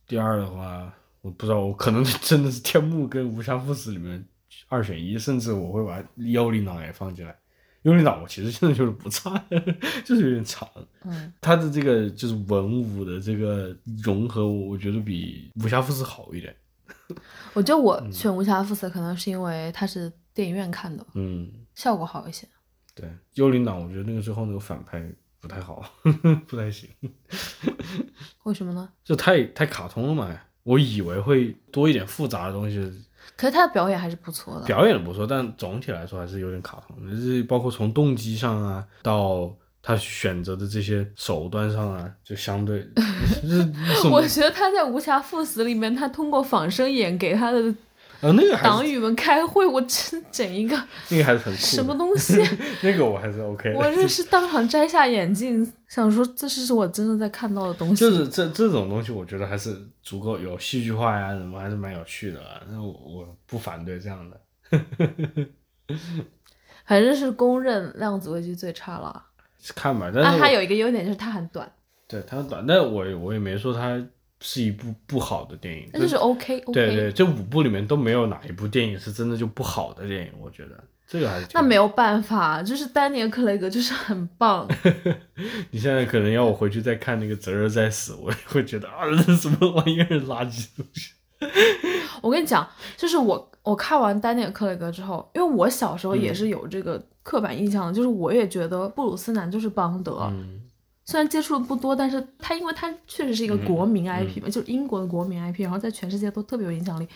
[0.07, 0.93] 第二的话，
[1.23, 4.23] 我不知道，我可能真的是天幕跟无暇赴死里面
[4.69, 7.35] 二选一，甚至我会把幽灵党也放进来。
[7.85, 9.43] 幽灵党我其实现在就是不差，
[10.05, 10.69] 就是有点长。
[11.05, 16.55] 嗯，它的这个就是文武的这个融合，我我觉得比无暇赴死好一点。
[17.55, 22.47] 我觉得我选无暇赴死可能是因为它是电影院看的，嗯，效果好一些。
[22.95, 25.03] 对，幽灵党我觉得那个最后那个反派
[25.41, 25.83] 不太好，
[26.47, 26.89] 不太行，
[28.45, 28.89] 为什么呢？
[29.03, 30.35] 就太太卡通了嘛。
[30.65, 32.79] 我以为会多一点复杂的东西，
[33.37, 34.67] 可是他的表演还是不错的。
[34.67, 37.11] 表演的不错，但总体来说还是有点卡通。
[37.11, 39.53] 就是包括从动机上啊，到
[39.83, 42.87] 他选择的这些手段上啊，就相对
[44.11, 47.59] 我觉得他在《无暇赴死》里面，他通过仿生眼给他的
[48.21, 52.41] 呃那个党羽们开会，我真整一个那个还是很酷什么东西，
[52.83, 53.75] 那个我还是 OK。
[53.75, 57.97] 我这是当场摘下眼镜，想说这是我真的在看到的东西。
[57.97, 62.63] 就是这这种东西，我觉得还是足够有戏剧化呀，什么还是蛮有趣的啊。
[62.71, 64.41] 那我我不反对这样的，
[66.87, 69.21] 反正是公认量子危机最差了。
[69.75, 70.11] 看吧。
[70.13, 71.71] 但啊，是我它有一个优点就是它很短，
[72.09, 74.03] 对它很短，但我我也没说它
[74.41, 75.89] 是一部不好的电影。
[75.93, 76.61] 那就是 OK。
[76.73, 84.67] 对对，这五部里面都没有哪一部电影是真的就不好的电影，我觉得这个还是那没有办法，就是丹尼尔·克雷格就是很棒。
[85.71, 91.13] 你现在可能要我回去再看那个《择日再死》，我也会觉得啊，这什么玩意儿，垃圾东西。
[92.23, 100.29] 我跟你讲，就是我我看完丹尼尔·克雷格之后，因为我小时候也是有这个刻板印象的，就是我也觉得布鲁斯南就是邦德。
[100.31, 100.61] 嗯
[101.05, 107.07] 虽然接触的不多，但是他因为他确实是一个国民 IP 嘛，就是英国的国民 IP，然后在全世界都特别有影响力。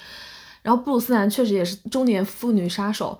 [0.60, 3.16] 然后布鲁斯南确实也是中年妇女杀手，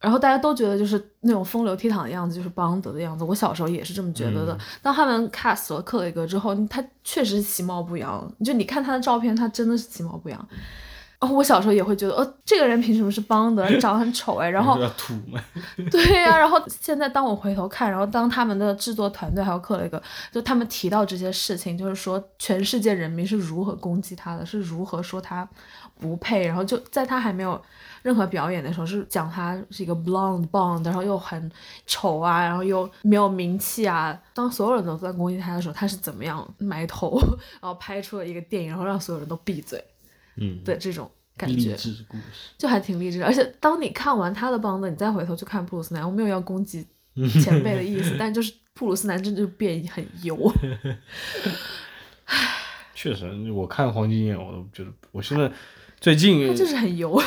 [0.00, 3.24] 然后大家都觉得就是那种风流倜傥的样子，就是邦德的样子。
[3.24, 4.56] 我小时候也是这么觉得的。
[4.80, 10.48] 当他们 cast 了克雷格之后，他确实是其貌不扬，就你看他的照片，他真的是其貌不扬。
[11.20, 13.68] 然后我小时候也会觉得，哦，这个人凭什么是邦德？
[13.80, 14.48] 长得很丑哎。
[14.48, 15.42] 然后你说要吐吗？
[15.90, 25.48] 对呀、然后现在当我回头看，然后当他们的制作团队还有克雷格，就他们提到这些事情，就是说全世界人民是如何攻击他的，是如何说他
[25.98, 27.60] 不配，然后就在他还没有
[28.02, 31.50] 任何表演的时候，是讲他是一个 blonde blonde，然后又很
[31.86, 34.18] 丑啊，然后又没有名气啊。
[34.34, 37.18] 当所有人都在攻击他的时候，他是怎么样埋头，
[37.60, 39.82] 然后拍出了一个电影，然后让所有人都闭嘴
[40.36, 41.56] 嗯，的这种感觉。
[41.56, 42.22] 励志故事。
[42.56, 43.26] 就还挺励志的。
[43.26, 46.86] 而且当你看完他的邦德，你再回头去看布鲁斯南，我没有要攻击
[47.42, 50.52] 前辈的意思，但就是布鲁斯南真的就变很油。
[52.94, 55.50] 确实，我看黄金眼，我都觉得，我现在
[56.00, 57.20] 最近他就是很油。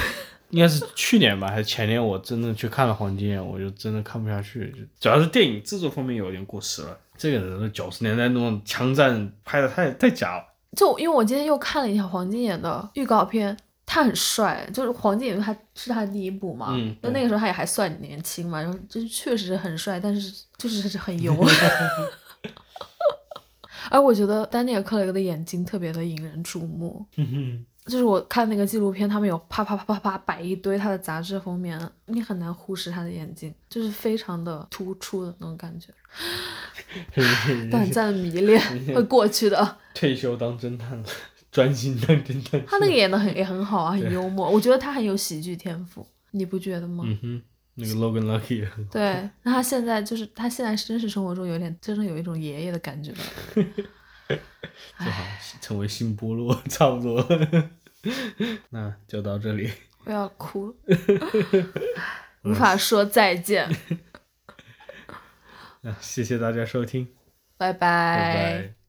[0.52, 6.97] 应该是去年吧，还是前年，我真的去看了黄金眼，我就真的看不下去，就主要是电影制作方面有点过时了。
[7.18, 10.43] 这个人九十年代那种枪战拍的太太假了。
[10.76, 21.36] 就因为我今天又看了一下黄金眼的预告片，他很帅，就是黄金眼他是他的第一部嘛，嗯对那那个时候他也还算年轻嘛，然后就是确实很帅，但是就是很油。
[23.89, 27.06] 而我觉得丹尼尔·克雷格的眼睛特别的引人注目，
[27.86, 35.88] 就是我看那个纪录片，他们有啪啪啪啪啪摆一堆他的杂志封面，你很难忽视他的眼睛，就是非常的突出的那种感觉。
[37.71, 38.61] 短暂的迷恋
[38.93, 39.77] 会过去的。
[39.95, 41.05] 退休当侦探了，
[41.51, 42.63] 专心当侦探。
[42.67, 47.03] 他那个演的很也很好啊，很幽默，我觉得他很有喜剧天赋，你不觉得吗？
[47.07, 47.41] 嗯哼，
[47.75, 48.91] 那个 Logan Lucky 也很好。
[48.91, 53.11] 对，那他现在就是他现在真实生活中有点真的有一种爷爷的感觉。
[54.99, 55.23] 就好
[55.59, 57.27] 成为新波洛 差不多，
[58.69, 59.71] 那就到这里。
[60.05, 60.97] 我要哭了，
[62.43, 63.69] 无法说再见。
[65.82, 67.07] 那谢谢大家收听，
[67.57, 68.80] 拜拜拜。